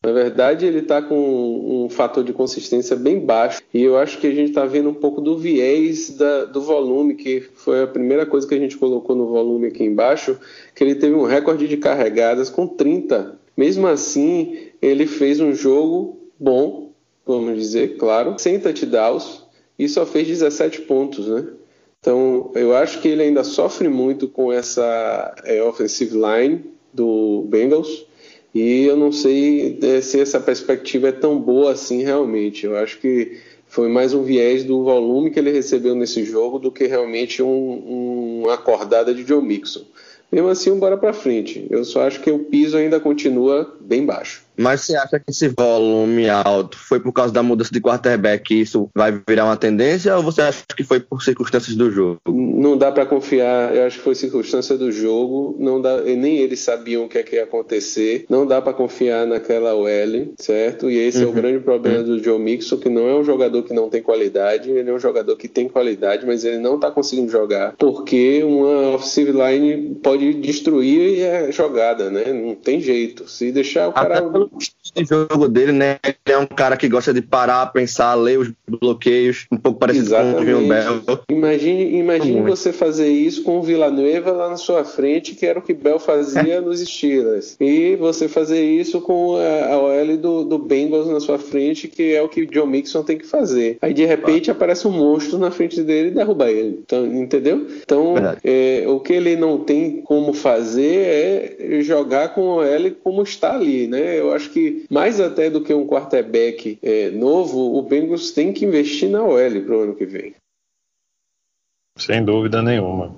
Na 0.05 0.13
verdade, 0.13 0.67
ele 0.67 0.81
está 0.81 1.01
com 1.01 1.87
um 1.87 1.89
fator 1.89 2.23
de 2.23 2.31
consistência 2.31 2.95
bem 2.95 3.19
baixo 3.19 3.63
e 3.73 3.83
eu 3.83 3.97
acho 3.97 4.19
que 4.19 4.27
a 4.27 4.35
gente 4.35 4.51
está 4.51 4.67
vendo 4.67 4.91
um 4.91 4.95
pouco 4.95 5.19
do 5.19 5.39
viés 5.39 6.11
da, 6.11 6.45
do 6.45 6.61
volume, 6.61 7.15
que 7.15 7.41
foi 7.41 7.85
a 7.85 7.87
primeira 7.87 8.27
coisa 8.27 8.47
que 8.47 8.55
a 8.55 8.59
gente 8.59 8.77
colocou 8.77 9.17
no 9.17 9.29
volume 9.29 9.69
aqui 9.69 9.83
embaixo, 9.83 10.39
que 10.75 10.85
ele 10.85 10.97
teve 10.97 11.15
um 11.15 11.25
recorde 11.25 11.67
de 11.67 11.79
carregadas 11.79 12.51
com 12.51 12.67
30. 12.67 13.39
Mesmo 13.57 13.87
assim, 13.87 14.69
ele 14.83 15.07
fez 15.07 15.41
um 15.41 15.55
jogo 15.55 16.19
bom, 16.39 16.91
vamos 17.25 17.59
dizer, 17.59 17.97
claro, 17.97 18.35
sem 18.37 18.61
touchdowns 18.61 19.43
e 19.79 19.89
só 19.89 20.05
fez 20.05 20.29
17 20.29 20.83
pontos, 20.83 21.27
né? 21.27 21.47
Então, 21.99 22.53
eu 22.55 22.77
acho 22.77 23.01
que 23.01 23.09
ele 23.09 23.23
ainda 23.23 23.43
sofre 23.43 23.89
muito 23.89 24.29
com 24.29 24.53
essa 24.53 25.35
é, 25.45 25.63
offensive 25.63 26.15
line 26.15 26.63
do 26.93 27.47
Bengals 27.49 28.05
e 28.55 28.85
eu 28.85 28.97
não 28.97 29.11
sei 29.11 29.79
é, 29.83 30.01
se 30.01 30.21
essa 30.21 30.39
perspectiva 30.39 31.09
é 31.09 31.13
tão 31.13 31.39
boa 31.39 31.73
assim 31.73 32.03
realmente. 32.03 32.65
Eu 32.65 32.77
acho 32.77 32.99
que 32.99 33.39
foi 33.67 33.89
mais 33.89 34.15
um 34.15 34.23
viés 34.23 34.63
do 34.63 34.85
volume 34.85 35.31
que 35.31 35.39
ele 35.41 35.51
recebeu 35.51 35.95
nesse 35.97 36.25
jogo 36.25 36.61
do 36.61 36.71
que 36.71 36.87
realmente 36.87 37.43
um, 37.43 38.43
uma 38.45 38.55
acordada 38.55 39.13
de 39.13 39.27
Joe 39.27 39.43
Mixon. 39.43 39.83
Mesmo 40.31 40.49
assim, 40.49 40.79
bora 40.79 40.97
para 40.97 41.13
frente. 41.13 41.67
Eu 41.71 41.85
só 41.85 42.07
acho 42.07 42.21
que 42.21 42.31
o 42.31 42.39
piso 42.39 42.77
ainda 42.77 43.01
continua 43.01 43.77
bem 43.81 44.07
baixo. 44.07 44.45
Mas 44.57 44.83
você 44.83 44.97
acha 44.97 45.19
que 45.19 45.31
esse 45.31 45.49
volume 45.49 46.29
alto 46.29 46.77
foi 46.79 47.01
por 47.01 47.13
causa 47.13 47.33
da 47.33 47.43
mudança 47.43 47.73
de 47.73 47.81
quarterback 47.81 48.55
e 48.55 48.61
isso 48.61 48.89
vai 48.95 49.13
virar 49.27 49.45
uma 49.45 49.57
tendência 49.57 50.17
ou 50.17 50.23
você 50.23 50.43
acha 50.43 50.65
que 50.77 50.85
foi 50.85 51.01
por 51.01 51.23
circunstâncias 51.23 51.77
do 51.77 51.91
jogo? 51.91 52.21
Não 52.27 52.77
dá 52.77 52.93
para 52.93 53.07
confiar, 53.07 53.75
eu 53.75 53.85
acho 53.85 53.99
que 53.99 54.05
foi 54.05 54.15
circunstância 54.15 54.77
do 54.77 54.91
jogo, 54.91 55.57
não 55.59 55.81
dá, 55.81 56.01
nem 56.03 56.39
eles 56.39 56.61
sabiam 56.61 57.05
o 57.05 57.09
que, 57.09 57.19
é 57.19 57.23
que 57.23 57.37
ia 57.37 57.45
acontecer, 57.45 58.27
não 58.29 58.47
dá 58.47 58.61
para 58.61 58.73
confiar 58.73 59.27
naquela 59.27 59.75
OL, 59.75 60.35
certo? 60.39 60.91
E 60.91 60.99
esse 60.99 61.19
uhum. 61.19 61.25
é 61.25 61.27
o 61.27 61.29
uhum. 61.29 61.35
grande 61.35 61.59
problema 61.61 61.99
uhum. 61.99 62.05
do 62.05 62.23
Joe 62.23 62.39
Mixon, 62.39 62.79
que 62.79 62.89
não 62.89 63.09
é 63.09 63.15
um 63.15 63.25
jogador 63.25 63.63
que 63.63 63.75
não 63.75 63.89
tem 63.89 64.03
qualidade, 64.03 64.71
ele 64.71 64.91
é 64.91 64.93
um 64.93 64.99
jogador 64.99 65.37
que 65.37 65.49
tem 65.49 65.69
qualidade, 65.69 66.27
mas 66.27 66.45
ele 66.45 66.59
não 66.59 66.79
tá 66.79 66.91
conseguindo 66.91 67.31
jogar, 67.31 67.75
porque 67.79 68.43
uma 68.43 68.95
offensive 68.95 69.33
line 69.33 69.97
pode 70.03 70.35
destruir 70.35 71.27
a 71.27 71.51
jogada, 71.51 72.11
né? 72.11 72.33
Não 72.33 72.55
tem 72.55 72.81
jeito. 72.81 73.29
Se 73.29 73.51
deixar 73.53 73.89
o 73.89 73.93
cara 73.93 74.21
de 74.95 75.05
jogo 75.05 75.49
dele, 75.49 75.73
né? 75.73 75.99
Ele 76.05 76.17
é 76.27 76.39
um 76.39 76.47
cara 76.47 76.77
que 76.77 76.89
gosta 76.89 77.13
de 77.13 77.23
parar, 77.23 77.67
pensar, 77.67 78.15
ler 78.15 78.39
os 78.39 78.53
bloqueios, 78.69 79.47
um 79.51 79.57
pouco 79.57 79.79
parecido 79.79 80.07
Exatamente. 80.07 80.37
com 80.37 80.43
o 80.43 80.45
Vion 80.45 80.69
Bell. 80.69 81.21
Imagine, 81.29 81.99
imagine 81.99 82.41
você 82.43 82.73
fazer 82.73 83.09
isso 83.09 83.43
com 83.43 83.59
o 83.59 83.63
Villanueva 83.63 84.33
lá 84.33 84.49
na 84.49 84.57
sua 84.57 84.85
frente, 84.85 85.35
que 85.35 85.47
era 85.47 85.59
o 85.59 85.63
que 85.63 85.75
Bell 85.75 85.99
fazia 85.99 86.61
nos 86.61 86.81
Steelers. 86.81 87.57
E 87.61 87.97
você 87.97 88.29
fazer 88.29 88.65
isso 88.65 89.01
com 89.01 89.37
a, 89.37 89.75
a 89.75 89.79
OL 89.79 90.17
do, 90.17 90.45
do 90.45 90.59
Bengals 90.59 91.09
na 91.09 91.21
sua 91.21 91.39
frente, 91.39 91.89
que 91.89 92.15
é 92.15 92.23
o 92.23 92.29
que 92.29 92.47
John 92.47 92.67
Mixon 92.67 93.03
tem 93.03 93.19
que 93.19 93.27
fazer. 93.27 93.79
Aí 93.81 93.93
de 93.93 94.05
repente 94.05 94.51
aparece 94.51 94.87
um 94.87 94.93
monstro 94.93 95.39
na 95.39 95.51
frente 95.51 95.83
dele 95.83 96.09
e 96.09 96.13
derruba 96.13 96.51
ele. 96.51 96.81
Então, 96.85 97.07
entendeu? 97.07 97.67
Então, 97.83 98.15
é, 98.43 98.85
o 98.87 99.01
que 99.01 99.13
ele 99.13 99.37
não 99.37 99.59
tem 99.59 100.03
como 100.03 100.33
fazer 100.33 101.57
é 101.71 101.83
jogar 101.83 102.35
com 102.35 102.43
o 102.43 102.57
OL 102.57 102.91
como 103.03 103.23
está 103.23 103.55
ali, 103.55 103.87
né? 103.87 104.19
Eu 104.19 104.33
acho 104.35 104.51
que 104.51 104.85
mais 104.91 105.21
até 105.21 105.49
do 105.49 105.63
que 105.63 105.73
um 105.73 105.87
quarterback 105.87 106.79
é, 106.83 107.11
novo, 107.11 107.77
o 107.77 107.83
Bengals 107.83 108.33
tem 108.33 108.53
que 108.53 108.65
investir 108.65 109.09
na 109.09 109.23
OL 109.23 109.63
para 109.65 109.77
o 109.77 109.81
ano 109.81 109.95
que 109.95 110.05
vem. 110.05 110.35
Sem 111.97 112.25
dúvida 112.25 112.61
nenhuma. 112.61 113.15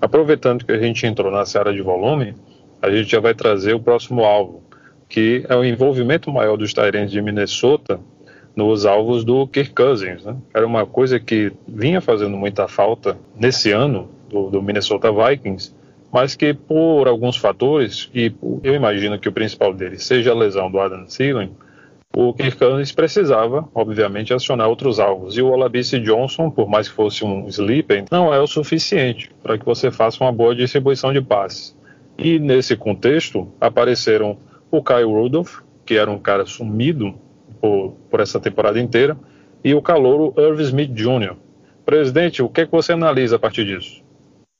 Aproveitando 0.00 0.64
que 0.64 0.72
a 0.72 0.78
gente 0.78 1.04
entrou 1.06 1.30
na 1.30 1.44
seara 1.44 1.72
de 1.74 1.82
volume, 1.82 2.34
a 2.80 2.90
gente 2.90 3.10
já 3.10 3.20
vai 3.20 3.34
trazer 3.34 3.74
o 3.74 3.80
próximo 3.80 4.24
alvo, 4.24 4.62
que 5.08 5.44
é 5.48 5.54
o 5.54 5.64
envolvimento 5.64 6.32
maior 6.32 6.56
dos 6.56 6.72
Tyrants 6.72 7.10
de 7.10 7.20
Minnesota 7.20 8.00
nos 8.54 8.86
alvos 8.86 9.24
do 9.24 9.46
Kirk 9.46 9.74
Cousins. 9.74 10.24
Né? 10.24 10.36
Era 10.54 10.66
uma 10.66 10.86
coisa 10.86 11.20
que 11.20 11.52
vinha 11.66 12.00
fazendo 12.00 12.36
muita 12.36 12.66
falta 12.68 13.18
nesse 13.36 13.72
ano 13.72 14.08
do, 14.28 14.48
do 14.48 14.62
Minnesota 14.62 15.10
Vikings, 15.12 15.74
mas 16.12 16.34
que 16.34 16.52
por 16.52 17.06
alguns 17.06 17.36
fatores, 17.36 18.10
e 18.14 18.32
eu 18.62 18.74
imagino 18.74 19.18
que 19.18 19.28
o 19.28 19.32
principal 19.32 19.72
deles 19.72 20.04
seja 20.04 20.32
a 20.32 20.34
lesão 20.34 20.70
do 20.70 20.80
Adam 20.80 21.04
Thielen, 21.04 21.50
o 22.12 22.34
Kirk 22.34 22.56
Cousins 22.56 22.90
precisava, 22.90 23.68
obviamente, 23.72 24.34
acionar 24.34 24.68
outros 24.68 24.98
alvos. 24.98 25.36
E 25.36 25.42
o 25.42 25.48
Olabice 25.48 26.00
Johnson, 26.00 26.50
por 26.50 26.68
mais 26.68 26.88
que 26.88 26.94
fosse 26.94 27.24
um 27.24 27.46
sleeper, 27.46 28.04
não 28.10 28.34
é 28.34 28.40
o 28.40 28.48
suficiente 28.48 29.30
para 29.40 29.56
que 29.56 29.64
você 29.64 29.92
faça 29.92 30.24
uma 30.24 30.32
boa 30.32 30.52
distribuição 30.52 31.12
de 31.12 31.20
passes. 31.20 31.76
E 32.18 32.40
nesse 32.40 32.76
contexto, 32.76 33.48
apareceram 33.60 34.36
o 34.72 34.82
Kyle 34.82 35.04
Rudolph, 35.04 35.60
que 35.86 35.94
era 35.94 36.10
um 36.10 36.18
cara 36.18 36.44
sumido 36.46 37.14
por, 37.60 37.94
por 38.10 38.18
essa 38.18 38.40
temporada 38.40 38.80
inteira, 38.80 39.16
e 39.62 39.72
o 39.72 39.80
calouro 39.80 40.34
Irv 40.36 40.60
Smith 40.62 40.92
Jr. 40.92 41.36
Presidente, 41.84 42.42
o 42.42 42.48
que, 42.48 42.62
é 42.62 42.66
que 42.66 42.72
você 42.72 42.92
analisa 42.92 43.36
a 43.36 43.38
partir 43.38 43.64
disso? 43.64 43.99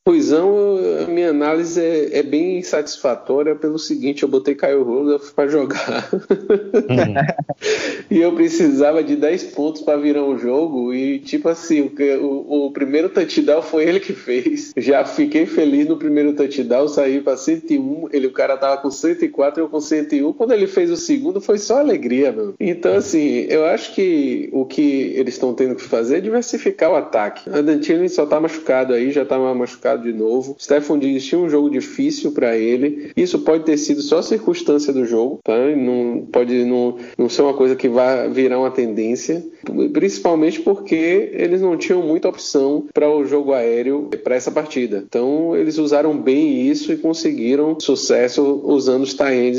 Ruizão, 0.07 0.79
a 1.05 1.11
minha 1.11 1.29
análise 1.29 1.79
é, 1.79 2.19
é, 2.19 2.23
bem 2.23 2.63
satisfatória 2.63 3.55
pelo 3.55 3.79
seguinte: 3.79 4.23
eu 4.23 4.29
botei 4.29 4.55
Caio 4.55 4.83
Rudolph 4.83 5.31
para 5.33 5.49
jogar. 5.49 6.09
Uhum. 6.13 7.15
e 8.11 8.20
eu 8.20 8.33
precisava 8.33 9.03
de 9.03 9.14
10 9.14 9.44
pontos 9.44 9.83
para 9.83 9.96
virar 9.96 10.25
um 10.25 10.37
jogo. 10.37 10.92
E, 10.92 11.20
tipo 11.20 11.49
assim, 11.49 11.81
o, 11.81 11.92
o, 12.20 12.66
o, 12.66 12.73
primeiro 12.73 13.09
touchdown 13.09 13.62
foi 13.62 13.85
ele 13.85 14.01
que 14.01 14.12
fez. 14.12 14.73
Já 14.77 15.05
fiquei 15.05 15.46
feliz 15.46 15.87
no 15.87 15.96
primeiro 15.96 16.33
touchdown, 16.33 16.88
saí 16.88 17.20
para 17.20 17.37
101. 17.37 18.09
Ele, 18.12 18.27
o 18.27 18.33
cara 18.33 18.57
tava 18.57 18.79
com 18.79 18.90
104 18.90 19.62
eu 19.62 19.68
com 19.68 19.81
101. 19.81 20.33
Quando 20.33 20.53
ele 20.53 20.66
fez 20.66 20.90
o 20.90 20.96
segundo, 20.96 21.40
foi 21.40 21.59
só 21.59 21.79
alegria, 21.79 22.33
meu. 22.33 22.55
Então, 22.59 22.96
assim, 22.96 23.46
eu 23.49 23.64
acho 23.66 23.94
que 23.94 24.49
o 24.53 24.64
que 24.64 25.12
eles 25.14 25.35
estão 25.35 25.55
tendo 25.55 25.77
que 25.77 25.83
fazer 25.83 26.18
é 26.18 26.20
diversificar 26.20 26.90
o 26.90 26.96
ataque. 26.96 27.49
A 27.51 27.61
Dantini 27.61 28.09
só 28.09 28.27
tá 28.27 28.40
machucado 28.40 28.92
aí, 28.92 29.12
já 29.12 29.25
tava 29.25 29.55
machucado 29.55 30.03
de 30.03 30.12
novo. 30.12 30.57
Stephon 30.59 30.99
Diggs 30.99 31.27
tinha 31.27 31.40
um 31.40 31.49
jogo 31.49 31.70
difícil 31.70 32.33
para 32.33 32.57
ele. 32.57 33.12
Isso 33.16 33.38
pode 33.40 33.64
ter 33.64 33.77
sido 33.77 34.03
só 34.03 34.20
circunstância 34.20 34.92
do 34.92 35.05
jogo, 35.05 35.40
tá? 35.44 35.57
Não 35.77 36.27
pode 36.33 36.64
não, 36.64 36.96
não 37.16 37.29
ser 37.29 37.42
uma 37.42 37.55
coisa 37.55 37.77
que 37.77 37.88
vai 37.88 38.00
virar 38.33 38.59
uma 38.59 38.71
tendência, 38.71 39.45
principalmente 39.92 40.61
porque 40.61 41.31
eles 41.33 41.61
não 41.61 41.77
tinham 41.77 42.03
muita 42.03 42.29
opção 42.29 42.87
para 42.92 43.11
o 43.11 43.25
jogo 43.25 43.53
aéreo 43.53 44.09
para 44.23 44.37
essa 44.37 44.51
partida. 44.51 45.05
Então 45.07 45.57
eles 45.57 45.79
usaram 45.79 46.16
bem 46.16 46.66
isso 46.66 46.92
e 46.92 46.96
conseguiram 46.96 47.79
sucesso 47.81 48.62
usando 48.64 49.03
os 49.03 49.14
tie 49.14 49.53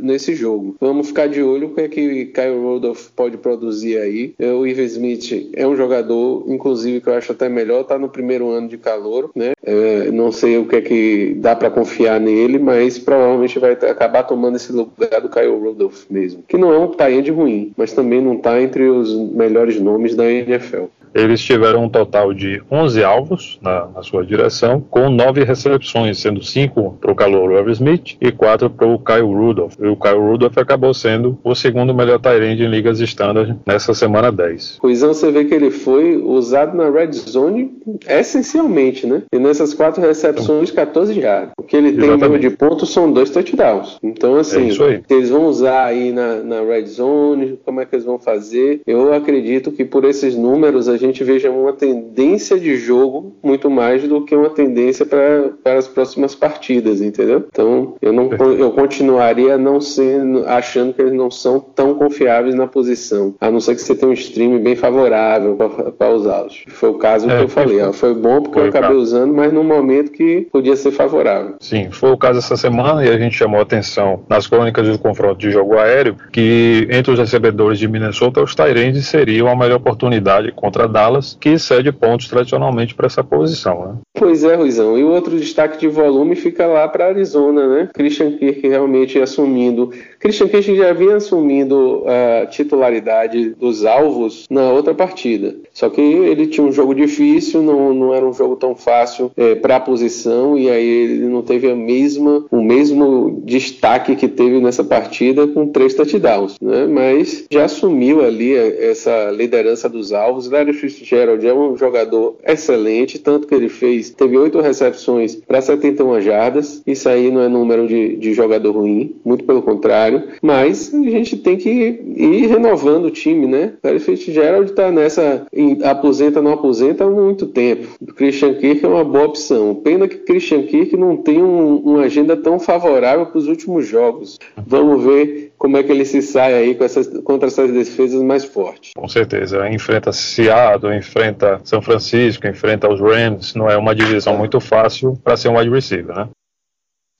nesse 0.00 0.34
jogo. 0.34 0.76
Vamos 0.80 1.08
ficar 1.08 1.28
de 1.28 1.42
olho 1.42 1.68
o 1.68 1.74
que 1.74 1.80
é 1.80 1.88
Kyle 1.88 2.58
Rudolph 2.60 3.08
pode 3.14 3.36
produzir 3.36 3.98
aí. 3.98 4.34
O 4.38 4.66
Ivan 4.66 4.82
Smith 4.82 5.50
é 5.54 5.66
um 5.66 5.76
jogador, 5.76 6.44
inclusive, 6.48 7.00
que 7.00 7.08
eu 7.08 7.14
acho 7.14 7.32
até 7.32 7.48
melhor, 7.48 7.84
tá 7.84 7.98
no 7.98 8.08
primeiro 8.08 8.50
ano 8.50 8.68
de 8.68 8.78
calor, 8.78 9.30
né? 9.34 9.52
É, 9.62 10.10
não 10.10 10.30
sei 10.30 10.58
o 10.58 10.66
que 10.66 10.76
é 10.76 10.80
que 10.80 11.34
dá 11.38 11.56
para 11.56 11.70
confiar 11.70 12.20
nele, 12.20 12.58
mas 12.58 12.98
provavelmente 12.98 13.58
vai 13.58 13.72
acabar 13.72 14.22
tomando 14.22 14.56
esse 14.56 14.72
lugar 14.72 15.20
do 15.20 15.28
Kyle 15.28 15.48
Rudolph 15.48 16.04
mesmo. 16.10 16.42
Que 16.46 16.56
não 16.56 16.72
é 16.72 16.78
um 16.78 16.88
tie 16.88 17.30
ruim, 17.30 17.72
mas 17.76 17.92
também 17.92 18.22
não 18.22 18.34
está 18.34 18.60
entre 18.60 18.88
os 18.88 19.14
melhores 19.14 19.45
nomes 19.80 20.14
da 20.14 20.24
NFL. 20.24 20.88
Eles 21.14 21.40
tiveram 21.40 21.84
um 21.84 21.88
total 21.88 22.32
de 22.34 22.62
11 22.70 23.04
alvos 23.04 23.58
na, 23.62 23.86
na 23.94 24.02
sua 24.02 24.24
direção, 24.24 24.80
com 24.80 25.08
9 25.08 25.44
recepções, 25.44 26.18
sendo 26.18 26.42
5 26.42 26.98
para 27.00 27.12
o 27.12 27.14
calor 27.14 27.52
Irv 27.52 27.70
Smith 27.70 28.16
e 28.20 28.30
4 28.30 28.70
para 28.70 28.86
o 28.86 28.98
Kyle 28.98 29.22
Rudolph. 29.22 29.74
E 29.80 29.86
o 29.86 29.96
Kyle 29.96 30.18
Rudolph 30.18 30.58
acabou 30.58 30.92
sendo 30.92 31.38
o 31.42 31.54
segundo 31.54 31.94
melhor 31.94 32.18
Tyrande 32.18 32.64
em 32.64 32.68
ligas 32.68 33.00
standard 33.00 33.56
nessa 33.66 33.94
semana 33.94 34.30
10. 34.30 34.78
Ruizão, 34.82 35.14
você 35.14 35.30
vê 35.30 35.44
que 35.44 35.54
ele 35.54 35.70
foi 35.70 36.16
usado 36.16 36.76
na 36.76 36.90
red 36.90 37.12
zone 37.12 37.72
essencialmente, 38.08 39.06
né? 39.06 39.22
E 39.32 39.38
nessas 39.38 39.74
quatro 39.74 40.02
recepções, 40.02 40.70
14 40.70 41.18
jardas. 41.20 41.50
O 41.58 41.62
que 41.62 41.76
ele 41.76 41.92
tem 41.92 42.16
mesmo 42.16 42.38
de 42.38 42.50
pontos 42.50 42.92
são 42.92 43.10
dois 43.10 43.30
touchdowns. 43.30 43.98
Então, 44.02 44.36
assim, 44.36 44.70
é 44.70 45.00
eles 45.08 45.30
vão 45.30 45.46
usar 45.46 45.84
aí 45.84 46.12
na, 46.12 46.36
na 46.36 46.62
red 46.62 46.86
zone, 46.86 47.58
como 47.64 47.80
é 47.80 47.86
que 47.86 47.94
eles 47.94 48.04
vão 48.04 48.18
fazer? 48.18 48.80
Eu 48.86 49.12
acredito 49.12 49.72
que 49.72 49.84
por 49.84 50.04
esses 50.04 50.36
números 50.36 50.88
a 50.88 50.96
gente 50.96 51.05
gente 51.06 51.24
veja 51.24 51.50
uma 51.50 51.72
tendência 51.72 52.58
de 52.58 52.76
jogo 52.76 53.36
muito 53.42 53.70
mais 53.70 54.02
do 54.02 54.24
que 54.24 54.34
uma 54.34 54.50
tendência 54.50 55.04
para, 55.04 55.50
para 55.62 55.78
as 55.78 55.88
próximas 55.88 56.34
partidas, 56.34 57.00
entendeu? 57.00 57.46
Então, 57.48 57.94
eu 58.00 58.12
não 58.12 58.30
eu 58.58 58.70
continuaria 58.72 59.56
não 59.56 59.80
sendo 59.80 60.44
achando 60.46 60.92
que 60.92 61.02
eles 61.02 61.12
não 61.12 61.30
são 61.30 61.60
tão 61.60 61.94
confiáveis 61.94 62.54
na 62.54 62.66
posição, 62.66 63.34
a 63.40 63.50
não 63.50 63.60
ser 63.60 63.74
que 63.74 63.82
você 63.82 63.94
tenha 63.94 64.10
um 64.10 64.14
stream 64.14 64.58
bem 64.58 64.76
favorável 64.76 65.56
para 65.98 66.10
usá-los. 66.10 66.64
Foi 66.68 66.90
o 66.90 66.94
caso 66.94 67.30
é, 67.30 67.36
que 67.36 67.44
eu 67.44 67.48
falei, 67.48 67.80
foi, 67.80 67.92
foi 67.92 68.14
bom 68.14 68.42
porque 68.42 68.58
foi 68.58 68.68
eu 68.68 68.68
acabei 68.68 68.96
usando, 68.96 69.32
mas 69.32 69.52
num 69.52 69.64
momento 69.64 70.12
que 70.12 70.48
podia 70.52 70.76
ser 70.76 70.90
favorável. 70.90 71.56
Sim, 71.60 71.90
foi 71.90 72.10
o 72.10 72.18
caso 72.18 72.38
essa 72.38 72.56
semana 72.56 73.04
e 73.04 73.08
a 73.08 73.18
gente 73.18 73.36
chamou 73.36 73.60
atenção 73.60 74.24
nas 74.28 74.46
crônicas 74.46 74.88
do 74.88 74.98
confronto 74.98 75.38
de 75.38 75.50
jogo 75.50 75.78
aéreo 75.78 76.16
que 76.32 76.86
entre 76.90 77.12
os 77.12 77.18
recebedores 77.18 77.78
de 77.78 77.88
Minnesota 77.88 78.42
os 78.42 78.54
Tyrands 78.54 79.06
seriam 79.06 79.48
a 79.48 79.56
melhor 79.56 79.76
oportunidade 79.76 80.52
contra 80.52 80.85
Dallas, 80.88 81.36
que 81.40 81.58
cede 81.58 81.92
pontos 81.92 82.28
tradicionalmente 82.28 82.94
para 82.94 83.06
essa 83.06 83.22
posição. 83.24 83.86
Né? 83.86 83.98
Pois 84.18 84.42
é, 84.44 84.54
Ruizão. 84.54 84.98
E 84.98 85.04
o 85.04 85.10
outro 85.10 85.38
destaque 85.38 85.78
de 85.78 85.88
volume 85.88 86.34
fica 86.34 86.66
lá 86.66 86.88
para 86.88 87.08
Arizona, 87.08 87.68
né? 87.68 87.88
Christian 87.92 88.32
Kirk 88.32 88.66
realmente 88.66 89.18
assumindo. 89.20 89.92
Christian 90.18 90.48
Kirk 90.48 90.74
já 90.74 90.92
vinha 90.92 91.16
assumindo 91.16 92.02
a 92.06 92.46
titularidade 92.46 93.50
dos 93.50 93.84
alvos 93.84 94.46
na 94.50 94.70
outra 94.72 94.94
partida. 94.94 95.54
Só 95.72 95.90
que 95.90 96.00
ele 96.00 96.46
tinha 96.46 96.66
um 96.66 96.72
jogo 96.72 96.94
difícil, 96.94 97.62
não, 97.62 97.92
não 97.92 98.14
era 98.14 98.26
um 98.26 98.32
jogo 98.32 98.56
tão 98.56 98.74
fácil 98.74 99.30
é, 99.36 99.54
para 99.54 99.76
a 99.76 99.80
posição, 99.80 100.56
e 100.56 100.70
aí 100.70 100.88
ele 100.88 101.26
não 101.26 101.42
teve 101.42 101.70
a 101.70 101.76
mesma, 101.76 102.44
o 102.50 102.62
mesmo 102.62 103.42
destaque 103.44 104.16
que 104.16 104.28
teve 104.28 104.58
nessa 104.60 104.82
partida 104.82 105.46
com 105.46 105.68
três 105.68 105.94
touchdowns, 105.94 106.56
né? 106.60 106.86
Mas 106.86 107.44
já 107.50 107.66
assumiu 107.66 108.24
ali 108.24 108.54
essa 108.54 109.30
liderança 109.30 109.88
dos 109.88 110.12
alvos. 110.12 110.50
Larry 110.50 110.72
Fitzgerald 110.72 111.46
é 111.46 111.52
um 111.52 111.76
jogador 111.76 112.36
excelente, 112.44 113.18
tanto 113.18 113.46
que 113.46 113.54
ele 113.54 113.68
fez, 113.68 114.05
teve 114.10 114.36
oito 114.36 114.60
recepções 114.60 115.34
para 115.34 115.60
71 115.60 116.20
jardas. 116.20 116.82
Isso 116.86 117.08
aí 117.08 117.30
não 117.30 117.40
é 117.42 117.48
número 117.48 117.86
de, 117.86 118.16
de 118.16 118.32
jogador 118.32 118.72
ruim, 118.72 119.14
muito 119.24 119.44
pelo 119.44 119.62
contrário. 119.62 120.22
Mas 120.42 120.92
a 120.92 121.10
gente 121.10 121.36
tem 121.36 121.56
que 121.56 121.68
ir 121.70 122.46
renovando 122.46 123.06
o 123.06 123.10
time, 123.10 123.46
né? 123.46 123.74
Larry 123.82 124.00
Fitzgerald 124.00 124.70
está 124.70 124.90
nessa 124.90 125.46
aposenta 125.84 126.42
não 126.42 126.52
aposenta 126.52 127.04
há 127.04 127.10
muito 127.10 127.46
tempo. 127.46 127.88
Christian 128.14 128.54
Kirk 128.54 128.84
é 128.84 128.88
uma 128.88 129.04
boa 129.04 129.26
opção. 129.26 129.74
Pena 129.74 130.08
que 130.08 130.16
Christian 130.16 130.62
Kirk 130.62 130.96
não 130.96 131.16
tem 131.16 131.42
um, 131.42 131.76
uma 131.76 132.02
agenda 132.02 132.36
tão 132.36 132.58
favorável 132.58 133.26
para 133.26 133.38
os 133.38 133.48
últimos 133.48 133.86
jogos. 133.86 134.38
Vamos 134.66 135.02
ver 135.04 135.45
como 135.58 135.76
é 135.76 135.82
que 135.82 135.90
ele 135.90 136.04
se 136.04 136.22
sai 136.22 136.54
aí 136.54 136.74
com 136.74 136.84
essas, 136.84 137.06
contra 137.22 137.48
essas 137.48 137.72
defesas 137.72 138.22
mais 138.22 138.44
fortes. 138.44 138.92
Com 138.96 139.08
certeza. 139.08 139.68
Enfrenta 139.68 140.12
Seattle, 140.12 140.96
enfrenta 140.96 141.60
São 141.64 141.80
Francisco, 141.80 142.46
enfrenta 142.46 142.88
os 142.88 143.00
Rams. 143.00 143.54
Não 143.54 143.68
é 143.68 143.76
uma 143.76 143.94
divisão 143.94 144.36
muito 144.36 144.60
fácil 144.60 145.18
para 145.22 145.36
ser 145.36 145.48
um 145.48 145.58
wide 145.58 145.70
receiver, 145.70 146.14
né? 146.14 146.28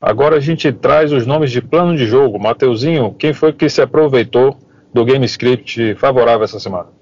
Agora 0.01 0.37
a 0.37 0.41
gente 0.41 0.71
traz 0.73 1.13
os 1.13 1.27
nomes 1.27 1.51
de 1.51 1.63
plano 1.63 1.97
de 1.97 2.07
jogo. 2.07 2.39
Mateuzinho, 2.39 3.15
quem 3.19 3.33
foi 3.33 3.53
que 3.53 3.69
se 3.69 3.81
aproveitou 3.81 4.57
do 4.93 5.05
game 5.05 5.25
script 5.25 5.95
favorável 5.95 6.45
essa 6.45 6.61
semana? 6.61 6.96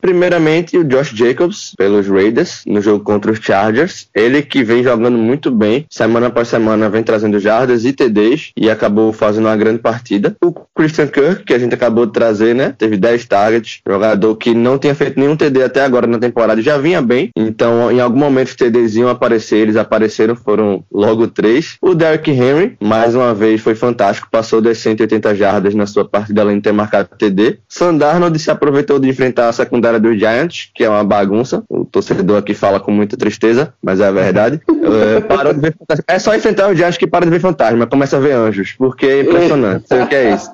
Primeiramente, 0.00 0.76
o 0.78 0.84
Josh 0.84 1.10
Jacobs, 1.14 1.74
pelos 1.76 2.08
Raiders, 2.08 2.62
no 2.66 2.80
jogo 2.80 3.04
contra 3.04 3.30
os 3.30 3.38
Chargers. 3.38 4.08
Ele 4.14 4.42
que 4.42 4.62
vem 4.62 4.82
jogando 4.82 5.18
muito 5.18 5.50
bem, 5.50 5.86
semana 5.90 6.28
após 6.28 6.48
semana 6.48 6.88
vem 6.88 7.02
trazendo 7.02 7.38
jardas 7.38 7.84
e 7.84 7.92
TDs 7.92 8.52
e 8.56 8.70
acabou 8.70 9.12
fazendo 9.12 9.46
uma 9.46 9.56
grande 9.56 9.80
partida. 9.80 10.36
O 10.42 10.52
Christian 10.74 11.06
Kirk, 11.06 11.44
que 11.44 11.54
a 11.54 11.58
gente 11.58 11.74
acabou 11.74 12.06
de 12.06 12.12
trazer, 12.12 12.54
né? 12.54 12.74
Teve 12.76 12.96
10 12.96 13.24
targets, 13.26 13.80
jogador 13.86 14.34
que 14.36 14.54
não 14.54 14.78
tinha 14.78 14.94
feito 14.94 15.18
nenhum 15.18 15.36
TD 15.36 15.62
até 15.62 15.82
agora 15.82 16.06
na 16.06 16.18
temporada, 16.18 16.62
já 16.62 16.78
vinha 16.78 17.02
bem. 17.02 17.30
Então, 17.36 17.90
em 17.90 18.00
algum 18.00 18.18
momento 18.18 18.48
os 18.48 18.54
TDs 18.54 18.96
iam 18.96 19.08
aparecer, 19.08 19.56
eles 19.56 19.76
apareceram, 19.76 20.34
foram 20.34 20.84
logo 20.90 21.26
três. 21.28 21.76
O 21.82 21.94
Derrick 21.94 22.30
Henry, 22.30 22.76
mais 22.80 23.14
uma 23.14 23.34
vez, 23.34 23.60
foi 23.60 23.74
fantástico, 23.74 24.28
passou 24.30 24.60
das 24.60 24.78
180 24.78 25.34
jardas 25.34 25.74
na 25.74 25.86
sua 25.86 26.08
partida, 26.08 26.42
além 26.42 26.56
de 26.56 26.62
ter 26.62 26.72
marcado 26.72 27.10
TD. 27.16 27.58
Sandarnold 27.68 28.38
se 28.38 28.50
aproveitou 28.50 28.98
de 28.98 29.08
enfrentar 29.08 29.48
a 29.48 29.52
secundária 29.52 29.89
secundária 29.90 30.00
dos 30.00 30.18
Giants, 30.18 30.70
que 30.74 30.84
é 30.84 30.88
uma 30.88 31.02
bagunça. 31.02 31.64
O 31.68 31.84
torcedor 31.84 32.38
aqui 32.38 32.54
fala 32.54 32.78
com 32.78 32.92
muita 32.92 33.16
tristeza, 33.16 33.74
mas 33.82 34.00
é 34.00 34.06
a 34.06 34.12
verdade. 34.12 34.60
É, 34.82 35.20
parou 35.20 35.52
de 35.52 35.60
ver 35.60 35.74
fantasma. 35.76 36.04
É 36.08 36.18
só 36.18 36.34
enfrentar 36.34 36.70
os 36.70 36.76
Giants 36.76 36.96
que 36.96 37.06
para 37.06 37.24
de 37.24 37.30
ver 37.30 37.40
fantasma, 37.40 37.86
começa 37.86 38.16
a 38.16 38.20
ver 38.20 38.32
anjos, 38.32 38.74
porque 38.78 39.06
é 39.06 39.20
impressionante. 39.20 39.88
Sei 39.88 40.02
o 40.02 40.06
que 40.06 40.14
é 40.14 40.34
isso. 40.34 40.50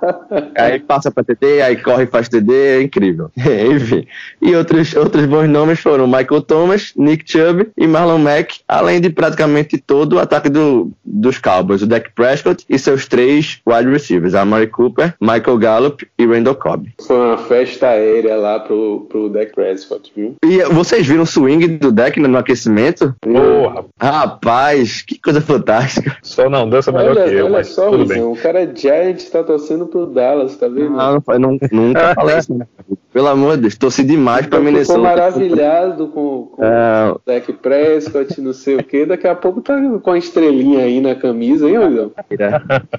Aí 0.57 0.81
passa 0.81 1.11
pra 1.11 1.25
TD, 1.25 1.63
aí 1.63 1.77
corre 1.77 2.05
e 2.05 2.07
faz 2.07 2.29
TD, 2.29 2.53
é 2.53 2.83
incrível. 2.83 3.31
Enfim. 3.37 4.07
E 4.41 4.55
outros, 4.55 4.95
outros 4.95 5.27
bons 5.27 5.49
nomes 5.49 5.81
foram 5.81 6.07
Michael 6.07 6.43
Thomas, 6.43 6.93
Nick 6.97 7.31
Chubb 7.31 7.69
e 7.77 7.87
Marlon 7.87 8.19
Mack, 8.19 8.61
além 8.67 9.01
de 9.01 9.11
praticamente 9.11 9.79
todo 9.79 10.15
o 10.15 10.19
ataque 10.19 10.49
do, 10.49 10.91
dos 11.05 11.39
Cowboys, 11.39 11.83
o 11.83 11.87
Dak 11.87 12.11
Prescott 12.15 12.65
e 12.69 12.79
seus 12.79 13.07
três 13.07 13.61
wide 13.67 13.91
receivers, 13.91 14.35
Amari 14.35 14.67
Cooper, 14.67 15.15
Michael 15.21 15.59
Gallup 15.59 16.07
e 16.19 16.27
Randall 16.27 16.55
Cobb. 16.55 16.89
Foi 17.07 17.17
uma 17.17 17.39
festa 17.39 17.89
aérea 17.89 18.37
lá 18.37 18.61
pro, 18.61 19.07
pro 19.09 19.29
Dak 19.29 19.53
Prescott, 19.55 20.13
viu? 20.15 20.37
E 20.45 20.63
vocês 20.65 21.07
viram 21.07 21.23
o 21.23 21.27
swing 21.27 21.67
do 21.69 21.93
Dak 21.93 22.19
no 22.19 22.39
aquecimento? 22.39 23.15
Porra, 23.21 23.85
Rapaz, 24.21 25.03
que 25.03 25.19
coisa 25.21 25.41
fantástica. 25.41 26.17
só 26.23 26.49
não 26.49 26.69
dança 26.69 26.91
melhor 26.93 27.17
Olha, 27.17 27.25
que 27.29 27.35
eu, 27.35 27.45
olha 27.47 27.53
mas 27.53 27.69
só, 27.69 27.91
tudo 27.91 27.99
Ruzão, 28.03 28.17
bem. 28.17 28.23
o 28.25 28.37
cara 28.43 28.63
é 28.63 28.75
Giant 28.75 29.23
tá 29.31 29.43
torcendo 29.45 29.87
pro 29.87 30.07
Dallas, 30.07 30.57
tá 30.57 30.69
vendo? 30.69 30.91
Não, 30.91 31.23
não, 31.27 31.39
não, 31.39 31.59
nunca 31.73 32.15
falei 32.17 32.39
isso. 32.39 32.55
né? 32.55 32.67
Pelo 33.13 33.29
amor 33.29 33.57
de 33.57 33.63
Deus, 33.63 33.77
torci 33.77 34.05
demais 34.05 34.47
pra 34.47 34.59
Ficou 34.59 34.73
Minnesota. 34.73 34.99
maravilhado 34.99 36.09
com, 36.09 36.49
com 36.55 36.63
É, 36.65 37.11
o 37.13 37.21
Dak 37.27 37.51
Prescott, 37.55 38.41
não 38.43 38.53
sei 38.53 38.77
o 38.77 38.85
que. 38.85 39.07
Daqui 39.07 39.27
a 39.27 39.35
pouco 39.35 39.63
tá 39.63 39.75
com 40.03 40.11
a 40.11 40.19
estrelinha 40.19 40.81
aí 40.85 41.01
na 41.01 41.15
camisa, 41.15 41.69
hein, 41.69 41.77
Ruzão? 41.79 42.13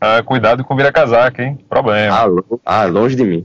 Ah, 0.00 0.22
cuidado 0.22 0.64
com 0.64 0.76
vira-casaca, 0.76 1.42
hein? 1.42 1.58
Problema. 1.68 2.14
ah, 2.14 2.26
ah, 2.64 2.84
longe 2.86 3.16
de 3.16 3.24
mim. 3.24 3.44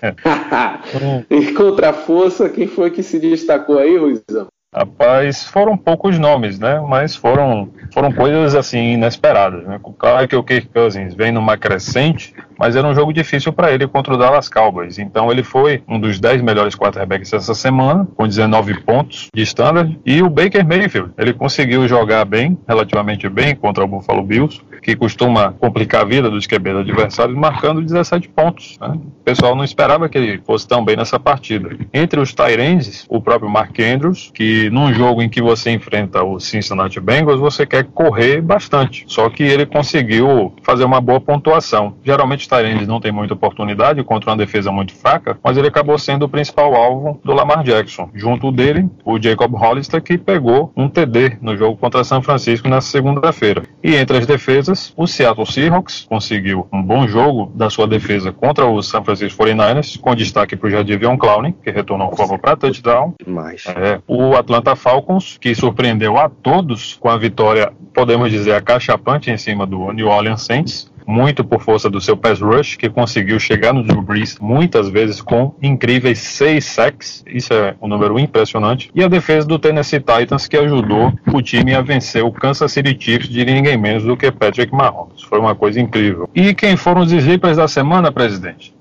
e 1.30 1.52
contra 1.54 1.90
a 1.90 1.92
força, 1.92 2.48
quem 2.48 2.66
foi 2.68 2.90
que 2.90 3.02
se 3.02 3.18
destacou 3.18 3.78
aí, 3.78 3.96
Ruizão? 3.96 4.46
Rapaz, 4.74 5.44
foram 5.44 5.76
poucos 5.76 6.18
nomes, 6.18 6.58
né? 6.58 6.80
Mas 6.80 7.14
foram, 7.14 7.70
foram 7.92 8.12
coisas 8.12 8.54
assim 8.54 8.92
inesperadas. 8.92 9.64
Né? 9.64 9.80
Claro 9.98 10.26
que 10.26 10.36
o 10.36 10.42
Kirk 10.42 10.68
Cousins 10.68 11.14
vem 11.14 11.30
numa 11.30 11.56
crescente, 11.56 12.34
mas 12.58 12.76
era 12.76 12.86
um 12.86 12.94
jogo 12.94 13.12
difícil 13.12 13.52
para 13.52 13.72
ele 13.72 13.86
contra 13.86 14.14
o 14.14 14.16
Dallas 14.16 14.48
Cowboys. 14.48 14.98
Então 14.98 15.30
ele 15.30 15.42
foi 15.42 15.82
um 15.88 16.00
dos 16.00 16.18
10 16.18 16.42
melhores 16.42 16.74
quarterbacks 16.74 17.32
essa 17.32 17.54
semana, 17.54 18.06
com 18.16 18.26
19 18.26 18.82
pontos 18.82 19.28
de 19.34 19.42
standard. 19.42 19.98
E 20.04 20.22
o 20.22 20.30
Baker 20.30 20.66
Mayfield, 20.66 21.12
ele 21.18 21.32
conseguiu 21.32 21.86
jogar 21.86 22.24
bem, 22.24 22.58
relativamente 22.66 23.28
bem, 23.28 23.54
contra 23.54 23.84
o 23.84 23.88
Buffalo 23.88 24.22
Bills, 24.22 24.60
que 24.82 24.96
costuma 24.96 25.52
complicar 25.52 26.02
a 26.02 26.04
vida 26.04 26.30
dos 26.30 26.46
QBs 26.46 26.78
adversários, 26.78 27.36
marcando 27.36 27.82
17 27.82 28.28
pontos. 28.28 28.78
né? 28.80 28.98
O 29.20 29.24
pessoal 29.24 29.54
não 29.54 29.64
esperava 29.64 30.08
que 30.08 30.18
ele 30.18 30.40
fosse 30.44 30.66
tão 30.66 30.84
bem 30.84 30.96
nessa 30.96 31.20
partida. 31.20 31.70
Entre 31.92 32.18
os 32.18 32.34
Tyrands, 32.34 33.06
o 33.08 33.20
próprio 33.20 33.50
Mark 33.50 33.78
Andrews, 33.78 34.30
que 34.34 34.70
num 34.70 34.92
jogo 34.92 35.22
em 35.22 35.28
que 35.28 35.40
você 35.40 35.70
enfrenta 35.70 36.22
o 36.22 36.40
Cincinnati 36.40 36.98
Bengals, 37.00 37.38
você 37.38 37.66
quer 37.66 37.81
correr 37.84 38.40
bastante. 38.40 39.04
Só 39.06 39.28
que 39.28 39.42
ele 39.42 39.66
conseguiu 39.66 40.52
fazer 40.62 40.84
uma 40.84 41.00
boa 41.00 41.20
pontuação. 41.20 41.94
Geralmente 42.04 42.40
os 42.40 42.46
Tyrands 42.46 42.86
não 42.86 43.00
tem 43.00 43.12
muita 43.12 43.34
oportunidade 43.34 44.02
contra 44.02 44.30
uma 44.30 44.36
defesa 44.36 44.70
muito 44.70 44.94
fraca, 44.94 45.38
mas 45.42 45.56
ele 45.56 45.68
acabou 45.68 45.98
sendo 45.98 46.24
o 46.24 46.28
principal 46.28 46.74
alvo 46.74 47.20
do 47.24 47.32
Lamar 47.32 47.62
Jackson. 47.62 48.10
Junto 48.14 48.50
dele, 48.52 48.88
o 49.04 49.20
Jacob 49.20 49.52
Hollister, 49.54 50.02
que 50.02 50.18
pegou 50.18 50.72
um 50.76 50.88
TD 50.88 51.38
no 51.40 51.56
jogo 51.56 51.76
contra 51.76 52.04
São 52.04 52.22
Francisco 52.22 52.68
na 52.68 52.80
segunda-feira. 52.80 53.62
E 53.82 53.94
entre 53.94 54.18
as 54.18 54.26
defesas, 54.26 54.92
o 54.96 55.06
Seattle 55.06 55.46
Seahawks 55.46 56.06
conseguiu 56.08 56.66
um 56.72 56.82
bom 56.82 57.06
jogo 57.06 57.50
da 57.54 57.70
sua 57.70 57.86
defesa 57.86 58.32
contra 58.32 58.66
o 58.66 58.82
San 58.82 59.02
Francisco 59.02 59.42
49ers, 59.42 59.98
com 60.00 60.14
destaque 60.14 60.56
para 60.56 60.68
o 60.68 60.70
Jadivion 60.70 61.16
Clowney, 61.16 61.54
que 61.62 61.70
retornou 61.70 62.12
o 62.12 62.16
favor 62.16 62.38
para 62.38 62.56
touchdown. 62.56 63.14
É, 63.76 64.00
o 64.06 64.34
Atlanta 64.34 64.76
Falcons, 64.76 65.38
que 65.40 65.54
surpreendeu 65.54 66.18
a 66.18 66.28
todos 66.28 66.96
com 67.00 67.08
a 67.08 67.16
vitória, 67.16 67.71
podemos 67.92 68.30
dizer, 68.30 68.54
acachapante 68.54 69.30
em 69.30 69.36
cima 69.36 69.66
do 69.66 69.92
New 69.92 70.08
Orleans 70.08 70.42
Saints. 70.42 70.90
Muito 71.04 71.44
por 71.44 71.60
força 71.60 71.90
do 71.90 72.00
seu 72.00 72.16
pass 72.16 72.40
rush, 72.40 72.76
que 72.76 72.88
conseguiu 72.88 73.38
chegar 73.40 73.72
no 73.72 73.82
Drew 73.82 74.00
Brees 74.00 74.38
muitas 74.40 74.88
vezes 74.88 75.20
com 75.20 75.52
incríveis 75.60 76.20
seis 76.20 76.64
sacks. 76.64 77.24
Isso 77.26 77.52
é 77.52 77.74
um 77.82 77.88
número 77.88 78.18
impressionante. 78.20 78.88
E 78.94 79.02
a 79.02 79.08
defesa 79.08 79.46
do 79.46 79.58
Tennessee 79.58 79.98
Titans, 79.98 80.46
que 80.46 80.56
ajudou 80.56 81.12
o 81.32 81.42
time 81.42 81.74
a 81.74 81.82
vencer 81.82 82.24
o 82.24 82.30
Kansas 82.30 82.70
City 82.70 82.96
Chiefs 82.98 83.28
de 83.28 83.44
ninguém 83.44 83.76
menos 83.76 84.04
do 84.04 84.16
que 84.16 84.30
Patrick 84.30 84.72
Mahomes. 84.72 85.22
Foi 85.22 85.40
uma 85.40 85.56
coisa 85.56 85.80
incrível. 85.80 86.28
E 86.34 86.54
quem 86.54 86.76
foram 86.76 87.00
os 87.00 87.10
sleepers 87.10 87.56
da 87.56 87.66
semana, 87.66 88.12
presidente? 88.12 88.72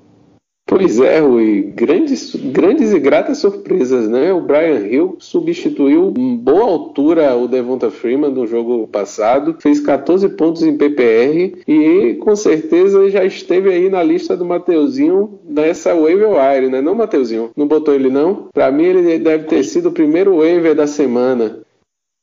Pois 0.72 1.02
é, 1.02 1.20
Rui, 1.20 1.70
grandes, 1.76 2.34
grandes 2.34 2.94
e 2.94 3.00
gratas 3.00 3.40
surpresas, 3.40 4.08
né? 4.08 4.32
O 4.32 4.40
Brian 4.40 4.80
Hill 4.88 5.18
substituiu 5.20 6.14
em 6.16 6.38
boa 6.38 6.64
altura 6.64 7.36
o 7.36 7.46
Devonta 7.46 7.92
Freeman 7.92 8.32
no 8.32 8.48
jogo 8.48 8.88
passado, 8.88 9.58
fez 9.60 9.82
14 9.82 10.30
pontos 10.30 10.64
em 10.64 10.78
PPR 10.78 11.62
e 11.68 12.14
com 12.22 12.34
certeza 12.38 13.10
já 13.10 13.26
esteve 13.26 13.70
aí 13.70 13.90
na 13.90 14.02
lista 14.02 14.38
do 14.38 14.46
Mateuzinho 14.46 15.42
nessa 15.44 15.94
waiver 15.94 16.30
wire, 16.30 16.70
né? 16.70 16.80
Não, 16.80 16.96
Mateuzinho? 16.96 17.50
Não 17.54 17.68
botou 17.68 17.94
ele 17.94 18.10
não? 18.10 18.48
Pra 18.54 18.72
mim 18.72 18.86
ele 18.86 19.20
deve 19.20 19.44
ter 19.48 19.66
sido 19.66 19.90
o 19.90 19.92
primeiro 19.92 20.38
waiver 20.38 20.74
da 20.74 20.88
semana. 20.88 21.60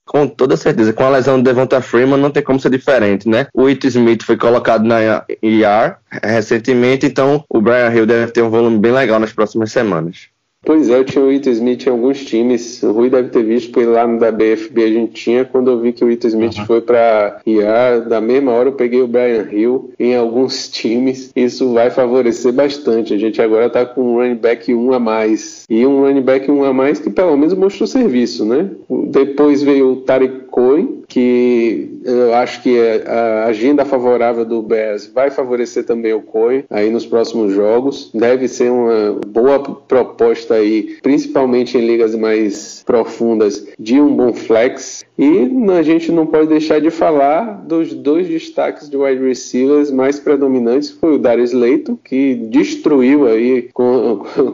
Com 0.09 0.27
toda 0.27 0.57
certeza. 0.57 0.93
Com 0.95 1.05
a 1.05 1.11
lesão 1.11 1.37
do 1.37 1.45
Devonta 1.45 1.83
Freeman 1.83 2.19
não 2.19 2.31
tem 2.31 2.43
como 2.43 2.59
ser 2.59 2.71
diferente, 2.71 3.29
né? 3.29 3.47
O 3.53 3.67
It 3.67 3.87
Smith 3.87 4.23
foi 4.23 4.39
colocado 4.39 4.83
na 4.83 5.23
IR 5.43 5.97
recentemente, 6.11 7.05
então 7.05 7.45
o 7.49 7.61
Brian 7.61 7.93
Hill 7.93 8.07
deve 8.07 8.33
ter 8.33 8.41
um 8.41 8.49
volume 8.49 8.79
bem 8.79 8.91
legal 8.91 9.21
nas 9.21 9.35
próximas 9.35 9.71
semanas. 9.71 10.29
Pois 10.65 10.91
é, 10.91 10.99
eu 10.99 11.05
tinha 11.05 11.25
o 11.25 11.33
Ito 11.33 11.49
Smith 11.51 11.87
em 11.87 11.91
alguns 11.91 12.25
times. 12.25 12.83
O 12.83 12.91
Rui 12.93 13.09
deve 13.09 13.29
ter 13.29 13.45
visto, 13.45 13.71
porque 13.73 13.87
lá 13.89 14.07
no 14.07 14.19
da 14.19 14.31
BFB 14.33 14.83
a 14.85 14.89
gente 14.89 15.13
tinha. 15.13 15.45
Quando 15.45 15.71
eu 15.71 15.81
vi 15.81 15.93
que 15.93 16.05
o 16.05 16.11
Ito 16.11 16.27
Smith 16.27 16.59
Uhum. 16.59 16.67
foi 16.67 16.81
para 16.81 17.41
IAR, 17.47 18.09
da 18.09 18.21
mesma 18.21 18.53
hora 18.53 18.69
eu 18.69 18.73
peguei 18.73 19.01
o 19.01 19.07
Brian 19.07 19.47
Hill 19.51 19.93
em 19.99 20.17
alguns 20.17 20.69
times. 20.73 21.31
Isso 21.35 21.73
vai 21.73 21.91
favorecer 21.91 22.53
bastante. 22.53 23.15
A 23.15 23.19
gente 23.19 23.41
agora 23.41 23.71
tá 23.71 23.87
com 23.87 24.03
um 24.03 24.15
running 24.17 24.35
back 24.35 24.75
1 24.75 24.93
a 24.93 24.99
mais. 24.99 25.65
E 25.71 25.87
um 25.87 26.01
running 26.03 26.23
back 26.23 26.51
1 26.51 26.65
a 26.65 26.73
mais 26.73 26.99
que 26.99 27.09
pelo 27.09 27.37
menos 27.37 27.55
mostrou 27.55 27.87
serviço, 27.87 28.45
né? 28.45 28.69
Depois 29.11 29.63
veio 29.63 29.93
o 29.93 29.97
Tarek 29.97 30.49
Cohen, 30.51 31.03
que 31.07 32.01
eu 32.05 32.35
acho 32.35 32.63
que 32.63 32.77
é 32.77 33.05
a 33.07 33.45
agenda 33.47 33.85
favorável 33.85 34.45
do 34.45 34.61
Bears 34.61 35.07
vai 35.15 35.31
favorecer 35.31 35.85
também 35.85 36.13
o 36.13 36.21
Cohen 36.21 36.65
aí 36.69 36.91
nos 36.91 37.07
próximos 37.07 37.53
jogos. 37.55 38.11
Deve 38.13 38.49
ser 38.49 38.71
uma 38.71 39.19
boa 39.27 39.59
proposta 39.61 40.48
aí, 40.53 40.97
principalmente 41.03 41.77
em 41.77 41.87
ligas 41.87 42.15
mais 42.15 42.83
profundas, 42.87 43.67
de 43.79 44.01
um 44.01 44.15
bom 44.15 44.33
flex. 44.33 45.05
E 45.19 45.51
a 45.77 45.83
gente 45.83 46.13
não 46.13 46.27
pode 46.27 46.49
deixar 46.49 46.81
de 46.81 46.91
falar 46.91 47.65
dos 47.67 47.93
dois 47.93 48.29
destaques 48.29 48.89
de 48.89 48.97
wide 48.97 49.23
receivers 49.23 49.91
mais 49.91 50.21
predominantes, 50.21 50.91
foi 50.91 51.15
o 51.17 51.19
Darius 51.19 51.53
Leito, 51.53 51.99
que 52.05 52.35
destruiu 52.35 53.27
aí 53.27 53.69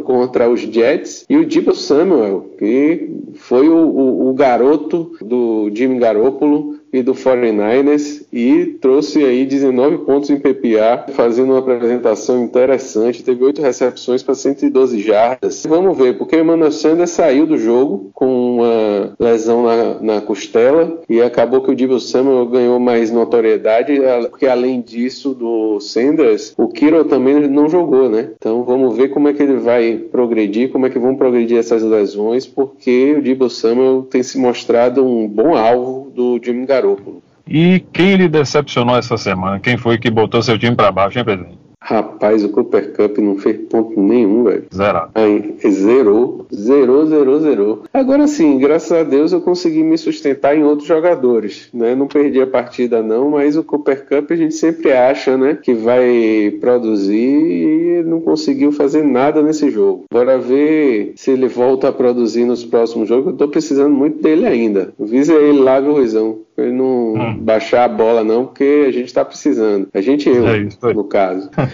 contra 0.04 0.48
os 0.48 0.61
Jets, 0.61 1.24
e 1.28 1.37
o 1.37 1.46
Debo 1.46 1.74
Samuel, 1.74 2.50
que 2.59 3.11
foi 3.35 3.68
o, 3.68 3.76
o- 3.76 4.30
o 4.30 4.35
garoto 4.35 5.12
do 5.20 5.70
Jimmy 5.74 5.98
Garoppolo 5.98 6.76
e 6.94 7.02
do 7.02 7.12
49ers 7.12 8.24
e 8.33 8.66
trouxe 8.80 9.24
aí 9.24 9.44
19 9.44 10.04
pontos 10.04 10.30
em 10.30 10.38
PPA, 10.38 11.07
fazendo 11.12 11.50
uma 11.50 11.59
apresentação 11.59 12.44
interessante. 12.44 13.24
Teve 13.24 13.42
8 13.42 13.61
recepções 13.61 14.22
para 14.22 14.37
112 14.37 15.00
jardas. 15.02 15.66
Vamos 15.68 15.98
ver, 15.98 16.16
porque 16.16 16.37
o 16.37 16.40
Emmanuel 16.40 16.70
Sanders 16.70 17.11
saiu 17.11 17.48
do 17.48 17.59
jogo 17.59 18.12
com 18.14 18.53
uma 18.54 19.14
lesão 19.18 19.62
na, 19.62 20.14
na 20.14 20.20
costela 20.20 21.00
e 21.08 21.20
acabou 21.20 21.60
que 21.60 21.70
o 21.70 21.74
Debo 21.74 21.98
Samuel 21.98 22.46
ganhou 22.46 22.78
mais 22.78 23.10
notoriedade, 23.10 23.98
porque 24.30 24.46
além 24.46 24.80
disso 24.80 25.34
do 25.34 25.80
Sanders, 25.80 26.54
o 26.56 26.68
Kiro 26.68 27.04
também 27.04 27.48
não 27.48 27.68
jogou, 27.68 28.08
né? 28.08 28.30
Então 28.36 28.64
vamos 28.64 28.96
ver 28.96 29.08
como 29.08 29.28
é 29.28 29.32
que 29.32 29.42
ele 29.42 29.56
vai 29.56 29.96
progredir, 30.10 30.70
como 30.70 30.86
é 30.86 30.90
que 30.90 30.98
vão 30.98 31.16
progredir 31.16 31.58
essas 31.58 31.82
lesões, 31.82 32.46
porque 32.46 33.14
o 33.18 33.22
Debo 33.22 33.48
Samuel 33.48 34.06
tem 34.10 34.22
se 34.22 34.38
mostrado 34.38 35.04
um 35.04 35.28
bom 35.28 35.54
alvo 35.54 36.10
do 36.14 36.40
Jimmy 36.42 36.66
Garoppolo. 36.66 37.22
E 37.46 37.84
quem 37.92 38.16
lhe 38.16 38.28
decepcionou 38.28 38.96
essa 38.96 39.16
semana? 39.18 39.60
Quem 39.60 39.76
foi 39.76 39.98
que 39.98 40.10
botou 40.10 40.42
seu 40.42 40.58
time 40.58 40.74
para 40.74 40.90
baixo, 40.90 41.18
hein, 41.18 41.24
presidente? 41.24 41.63
Rapaz, 41.87 42.42
o 42.42 42.49
Cooper 42.49 42.94
Cup 42.94 43.18
não 43.18 43.37
fez 43.37 43.59
ponto 43.68 44.01
nenhum, 44.01 44.42
velho. 44.44 44.64
Zerado. 44.75 45.11
Aí, 45.14 45.55
zerou, 45.70 46.47
zerou, 46.53 47.05
zerou, 47.07 47.40
zerou. 47.40 47.83
Agora 47.92 48.27
sim, 48.27 48.59
graças 48.59 48.90
a 48.90 49.03
Deus 49.03 49.33
eu 49.35 49.42
consegui 49.42 49.83
me 49.83 49.99
sustentar 49.99 50.57
em 50.57 50.64
outros 50.64 50.88
jogadores, 50.88 51.68
né? 51.75 51.94
Não 51.94 52.07
perdi 52.07 52.40
a 52.40 52.47
partida 52.47 53.03
não, 53.03 53.29
mas 53.33 53.55
o 53.55 53.62
Cooper 53.62 54.07
Cup 54.09 54.31
a 54.31 54.37
gente 54.37 54.55
sempre 54.55 54.92
acha, 54.92 55.37
né, 55.37 55.59
que 55.62 55.75
vai 55.75 56.57
produzir 56.59 57.18
e 57.18 58.03
não 58.07 58.18
conseguiu 58.20 58.73
fazer 58.73 59.03
nada 59.05 59.42
nesse 59.42 59.70
jogo. 59.70 60.05
Bora 60.11 60.38
ver 60.38 61.12
se 61.16 61.33
ele 61.33 61.49
volta 61.49 61.88
a 61.88 61.92
produzir 61.92 62.47
nos 62.47 62.64
próximos 62.64 63.07
jogos. 63.09 63.27
Eu 63.33 63.37
tô 63.37 63.47
precisando 63.49 63.94
muito 63.94 64.23
dele 64.23 64.47
ainda. 64.47 64.94
Avisa 64.99 65.35
ele 65.35 65.59
lá, 65.61 65.79
viu, 65.81 65.92
Ruizão? 65.92 66.38
Ele 66.57 66.70
não 66.73 67.14
Hum. 67.14 67.37
baixar 67.40 67.85
a 67.85 67.88
bola 67.88 68.23
não, 68.23 68.47
porque 68.47 68.85
a 68.87 68.90
gente 68.92 69.12
tá 69.12 69.25
precisando. 69.25 69.88
A 69.92 70.01
gente 70.01 70.29
eu, 70.29 70.47
É 70.47 70.59
isso 70.59 70.79
no 70.94 71.03
caso. 71.05 71.51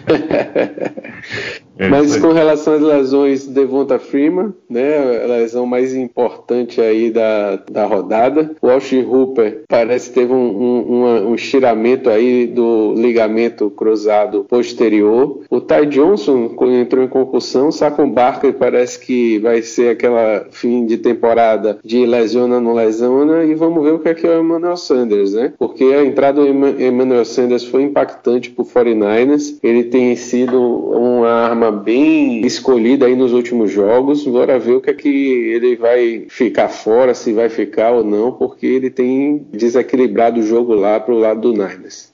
É 1.78 1.88
Mas 1.88 2.14
com 2.18 2.32
relação 2.32 2.74
às 2.74 2.82
lesões, 2.82 3.46
Devonta 3.46 3.98
Freeman, 3.98 4.52
né, 4.68 5.22
a 5.24 5.26
lesão 5.26 5.64
mais 5.64 5.94
importante 5.94 6.78
aí 6.78 7.10
da, 7.10 7.56
da 7.70 7.86
rodada. 7.86 8.50
O 8.60 8.68
Austin 8.68 9.00
Hooper 9.02 9.62
parece 9.66 10.10
que 10.10 10.14
teve 10.16 10.30
um, 10.30 10.36
um, 10.36 11.28
um 11.30 11.34
estiramento 11.34 12.10
aí 12.10 12.46
do 12.46 12.92
ligamento 12.94 13.70
cruzado 13.70 14.44
posterior. 14.44 15.40
O 15.48 15.58
Ty 15.58 15.86
Johnson 15.86 16.54
entrou 16.68 17.02
em 17.02 17.08
concussão. 17.08 17.68
O 17.68 17.72
Saquon 17.72 18.10
Barker 18.10 18.52
parece 18.52 19.00
que 19.00 19.38
vai 19.38 19.62
ser 19.62 19.92
aquela 19.92 20.48
fim 20.50 20.84
de 20.84 20.98
temporada 20.98 21.78
de 21.82 22.04
lesiona 22.04 22.60
não 22.60 22.74
lesiona. 22.74 23.42
E 23.44 23.54
vamos 23.54 23.82
ver 23.82 23.94
o 23.94 23.98
que 24.00 24.08
é 24.10 24.14
que 24.14 24.26
é 24.26 24.36
o 24.36 24.40
Emmanuel 24.42 24.76
Sanders, 24.76 25.32
né? 25.32 25.54
Porque 25.58 25.84
a 25.84 26.04
entrada 26.04 26.42
do 26.42 26.46
Emma- 26.46 26.74
Emmanuel 26.78 27.24
Sanders 27.24 27.64
foi 27.64 27.84
impactante 27.84 28.50
pro 28.50 28.66
49ers. 28.66 29.58
Ele 29.62 29.84
tem 29.90 30.16
sido 30.16 30.59
uma 30.61 31.31
arma 31.31 31.70
bem 31.70 32.46
escolhida 32.46 33.07
aí 33.07 33.14
nos 33.14 33.33
últimos 33.33 33.70
jogos. 33.70 34.24
Bora 34.24 34.59
ver 34.59 34.74
o 34.74 34.81
que 34.81 34.90
é 34.90 34.94
que 34.94 35.09
ele 35.09 35.76
vai 35.76 36.26
ficar 36.29 36.68
fora, 36.68 37.12
se 37.12 37.33
vai 37.33 37.48
ficar 37.48 37.90
ou 37.90 38.05
não, 38.05 38.33
porque 38.33 38.66
ele 38.66 38.88
tem 38.90 39.46
desequilibrado 39.50 40.40
o 40.40 40.42
jogo 40.42 40.72
lá 40.74 40.98
pro 40.98 41.18
lado 41.18 41.40
do 41.40 41.53
Niners. 41.53 42.10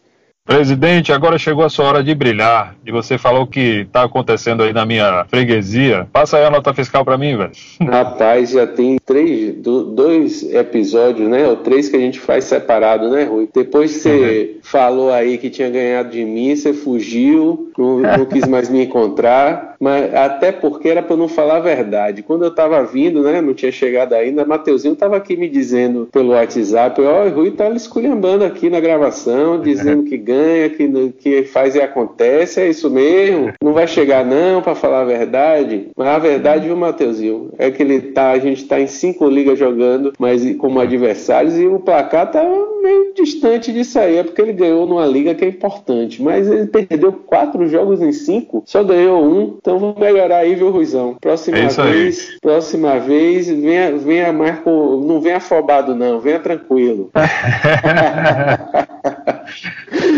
Presidente, 0.47 1.13
agora 1.13 1.37
chegou 1.39 1.65
a 1.65 1.69
sua 1.69 1.87
hora 1.87 2.05
de 2.05 2.15
brilhar. 2.15 2.77
E 2.87 2.93
você 2.93 3.19
falou 3.19 3.43
o 3.43 3.47
que 3.49 3.81
está 3.81 4.05
acontecendo 4.05 4.63
aí 4.63 4.73
na 4.73 4.87
minha 4.87 5.27
freguesia. 5.29 6.07
Passa 6.13 6.37
aí 6.37 6.45
a 6.45 6.51
nota 6.51 6.73
fiscal 6.73 7.05
para 7.05 7.19
mim, 7.19 7.37
velho. 7.37 7.51
Rapaz, 7.83 8.51
já 8.51 8.65
tem 8.65 8.97
três, 9.05 9.57
dois 9.57 10.45
episódios, 10.55 11.29
né? 11.29 11.49
Ou 11.49 11.57
três 11.57 11.89
que 11.89 11.97
a 11.97 11.99
gente 12.01 12.21
faz 12.21 12.45
separado, 12.45 13.11
né, 13.11 13.25
Rui? 13.25 13.49
Depois 13.53 13.91
você 13.91 14.53
uhum. 14.55 14.61
falou 14.63 15.13
aí 15.13 15.37
que 15.37 15.51
tinha 15.51 15.69
ganhado 15.69 16.11
de 16.11 16.25
mim, 16.25 16.55
você 16.55 16.73
fugiu, 16.73 17.73
não, 17.77 17.99
não 17.99 18.25
quis 18.25 18.47
mais 18.47 18.71
me 18.71 18.85
encontrar. 18.85 19.75
Mas 19.81 20.15
até 20.15 20.53
porque 20.53 20.89
era 20.89 21.03
para 21.03 21.17
não 21.17 21.29
falar 21.29 21.57
a 21.57 21.61
verdade. 21.61 22.23
Quando 22.23 22.45
eu 22.45 22.51
estava 22.51 22.83
vindo, 22.85 23.21
né? 23.23 23.41
Não 23.41 23.53
tinha 23.53 23.73
chegado 23.73 24.15
ainda, 24.15 24.45
Mateuzinho 24.45 24.95
estava 24.95 25.17
aqui 25.17 25.37
me 25.37 25.49
dizendo 25.49 26.09
pelo 26.11 26.31
WhatsApp, 26.31 27.03
ó, 27.03 27.27
oh, 27.27 27.29
Rui 27.31 27.51
tá 27.51 27.69
esculhambando 27.71 28.45
aqui 28.45 28.71
na 28.71 28.81
gravação, 28.81 29.61
dizendo 29.61 30.05
que 30.05 30.17
ganha 30.17 30.36
ganha, 30.37 30.71
que, 30.71 31.13
que 31.19 31.43
faz 31.45 31.75
e 31.75 31.81
acontece, 31.81 32.61
é 32.61 32.69
isso 32.69 32.91
mesmo. 32.91 33.53
Não 33.63 33.73
vai 33.73 33.87
chegar 33.87 34.25
não 34.25 34.63
para 34.63 34.75
falar 34.75 35.01
a 35.01 35.05
verdade. 35.05 35.89
Mas 35.97 36.09
a 36.09 36.19
verdade, 36.19 36.67
viu, 36.67 36.77
Mateuzinho, 36.77 37.51
é 37.59 37.71
que 37.71 37.83
ele 37.83 38.01
tá, 38.01 38.31
a 38.31 38.39
gente 38.39 38.65
tá 38.65 38.81
em 38.81 38.87
cinco 38.87 39.29
ligas 39.29 39.59
jogando, 39.59 40.13
mas 40.19 40.57
como 40.57 40.81
adversários, 40.81 41.59
e 41.59 41.67
o 41.67 41.81
placar 41.81 42.31
tá 42.31 42.43
meio 42.83 43.15
distante 43.15 43.73
disso 43.73 43.99
aí. 43.99 44.19
É 44.19 44.23
porque 44.23 44.41
ele 44.41 44.53
ganhou 44.53 44.87
numa 44.87 45.07
liga 45.07 45.35
que 45.35 45.45
é 45.45 45.49
importante. 45.49 46.23
Mas 46.23 46.49
ele 46.49 46.67
perdeu 46.67 47.13
quatro 47.13 47.67
jogos 47.67 48.01
em 48.01 48.13
cinco, 48.13 48.63
só 48.67 48.85
ganhou 48.85 49.25
um. 49.25 49.57
Então 49.61 49.79
vamos 49.79 49.99
melhorar 49.99 50.39
aí, 50.39 50.55
viu, 50.55 50.71
Ruizão? 50.71 51.17
Próxima 51.21 51.59
é 51.59 51.69
vez, 51.69 51.79
aí. 51.79 52.39
próxima 52.41 52.99
vez, 52.99 53.49
venha, 53.49 53.97
venha 53.97 54.33
mais 54.33 54.59
com, 54.61 55.01
não 55.01 55.21
venha 55.21 55.37
afobado, 55.39 55.95
não, 55.95 56.21
venha 56.21 56.39
tranquilo. 56.39 57.11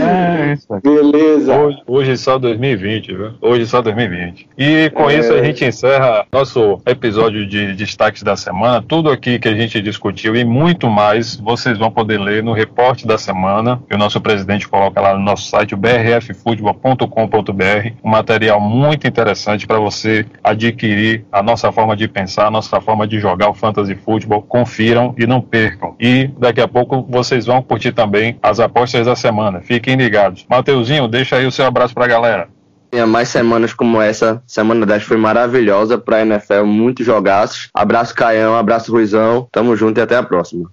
É 0.01 0.53
isso 0.53 0.69
Beleza. 0.83 1.57
Hoje, 1.57 1.83
hoje 1.87 2.17
só 2.17 2.39
2020, 2.39 3.15
viu? 3.15 3.31
Hoje 3.41 3.67
só 3.67 3.83
2020. 3.83 4.49
E 4.57 4.91
com 4.91 5.11
é... 5.11 5.19
isso 5.19 5.33
a 5.33 5.43
gente 5.43 5.65
encerra 5.65 6.27
nosso 6.33 6.81
episódio 6.87 7.47
de 7.47 7.75
destaques 7.75 8.23
da 8.23 8.37
semana. 8.37 8.85
Tudo 8.87 9.11
aqui 9.11 9.39
que 9.39 9.49
a 9.49 9.55
gente 9.55 9.81
discutiu 9.81 10.37
e 10.37 10.45
muito 10.45 10.89
mais 10.89 11.37
vocês 11.37 11.79
vão 11.79 11.91
poder 11.91 12.19
ler 12.19 12.43
no 12.43 12.53
reporte 12.53 13.07
da 13.07 13.19
semana 13.19 13.81
que 13.89 13.95
o 13.95 13.99
nosso 13.99 14.21
presidente 14.21 14.69
coloca 14.69 15.01
lá 15.01 15.15
no 15.15 15.21
nosso 15.21 15.49
site 15.49 15.75
brffutebol.com.br. 15.75 17.93
Um 18.05 18.11
material 18.11 18.61
muito 18.61 19.07
interessante 19.07 19.67
para 19.67 19.79
você 19.79 20.27
adquirir 20.43 21.25
a 21.33 21.43
nossa 21.43 21.73
forma 21.73 21.97
de 21.97 22.09
pensar, 22.09 22.47
a 22.47 22.51
nossa 22.51 22.81
forma 22.81 23.07
de 23.07 23.19
jogar 23.19 23.49
o 23.49 23.55
fantasy 23.55 23.95
futebol. 23.95 24.43
Confiram 24.43 25.15
e 25.19 25.27
não 25.27 25.41
percam. 25.41 25.95
E 25.99 26.31
daqui 26.39 26.61
a 26.61 26.69
pouco 26.69 27.07
vocês 27.09 27.47
vão 27.47 27.63
curtir 27.63 27.93
também 27.93 28.37
as 28.43 28.61
apostas 28.61 29.07
da 29.07 29.17
semana. 29.17 29.61
Fiquem 29.61 29.88
ligados. 29.97 30.47
Mateuzinho, 30.49 31.09
deixa 31.09 31.37
aí 31.37 31.47
o 31.47 31.53
seu 31.53 31.67
abraço 31.67 31.95
para 31.95 32.05
a 32.05 32.09
galera. 32.09 32.49
Tinha 32.91 33.07
mais 33.07 33.29
semanas 33.29 33.75
como 33.75 34.01
essa. 34.01 34.43
Semana 34.47 34.87
10 34.87 35.03
foi 35.03 35.17
maravilhosa 35.17 35.99
para 35.99 36.19
a 36.19 36.23
NFL, 36.23 36.65
muitos 36.65 37.05
jogaços. 37.05 37.69
Abraço 37.75 38.15
Caião, 38.15 38.57
abraço 38.57 38.91
Ruizão. 38.91 39.47
Tamo 39.53 39.77
junto 39.77 39.99
e 39.99 40.01
até 40.01 40.17
a 40.17 40.23
próxima. 40.23 40.71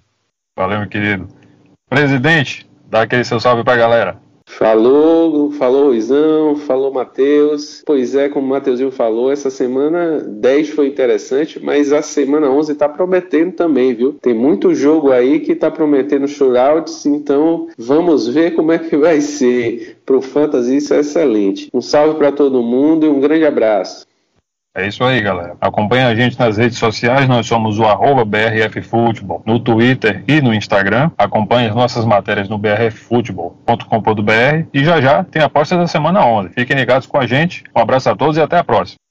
Valeu, 0.56 0.80
meu 0.80 0.88
querido. 0.88 1.28
Presidente, 1.88 2.66
dá 2.88 3.02
aquele 3.02 3.24
seu 3.24 3.38
salve 3.38 3.62
para 3.62 3.74
a 3.74 3.76
galera. 3.76 4.25
Falou, 4.46 5.50
falou 5.50 5.88
Luizão, 5.88 6.56
falou 6.56 6.92
Matheus. 6.92 7.82
Pois 7.84 8.14
é, 8.14 8.28
como 8.28 8.46
o 8.46 8.48
Matheusinho 8.48 8.90
falou, 8.90 9.30
essa 9.30 9.50
semana 9.50 10.20
10 10.20 10.70
foi 10.70 10.86
interessante, 10.86 11.62
mas 11.62 11.92
a 11.92 12.00
semana 12.00 12.50
11 12.50 12.72
está 12.72 12.88
prometendo 12.88 13.52
também, 13.52 13.92
viu? 13.92 14.14
Tem 14.14 14.32
muito 14.32 14.74
jogo 14.74 15.10
aí 15.10 15.40
que 15.40 15.52
está 15.52 15.70
prometendo 15.70 16.26
shootouts, 16.26 17.04
então 17.04 17.66
vamos 17.76 18.28
ver 18.28 18.54
como 18.54 18.72
é 18.72 18.78
que 18.78 18.96
vai 18.96 19.20
ser. 19.20 19.98
Pro 20.06 20.22
Fantasy 20.22 20.76
isso 20.76 20.94
é 20.94 21.00
excelente. 21.00 21.68
Um 21.74 21.82
salve 21.82 22.16
para 22.16 22.32
todo 22.32 22.62
mundo 22.62 23.04
e 23.04 23.08
um 23.08 23.20
grande 23.20 23.44
abraço. 23.44 24.06
É 24.76 24.86
isso 24.86 25.02
aí, 25.02 25.22
galera. 25.22 25.56
Acompanhe 25.58 26.04
a 26.04 26.14
gente 26.14 26.38
nas 26.38 26.58
redes 26.58 26.76
sociais, 26.76 27.26
nós 27.26 27.46
somos 27.46 27.78
o 27.78 27.84
arroba 27.84 28.26
BRFFutebol 28.26 29.42
no 29.46 29.58
Twitter 29.58 30.22
e 30.28 30.42
no 30.42 30.52
Instagram. 30.52 31.10
Acompanhe 31.16 31.68
as 31.68 31.74
nossas 31.74 32.04
matérias 32.04 32.46
no 32.46 32.58
brffutebol.com.br 32.58 34.66
e 34.74 34.84
já 34.84 35.00
já 35.00 35.24
tem 35.24 35.40
a 35.40 35.46
aposta 35.46 35.78
da 35.78 35.86
semana 35.86 36.26
11. 36.26 36.50
Fiquem 36.50 36.76
ligados 36.76 37.06
com 37.06 37.16
a 37.16 37.26
gente. 37.26 37.64
Um 37.74 37.80
abraço 37.80 38.10
a 38.10 38.14
todos 38.14 38.36
e 38.36 38.42
até 38.42 38.58
a 38.58 38.64
próxima. 38.64 39.05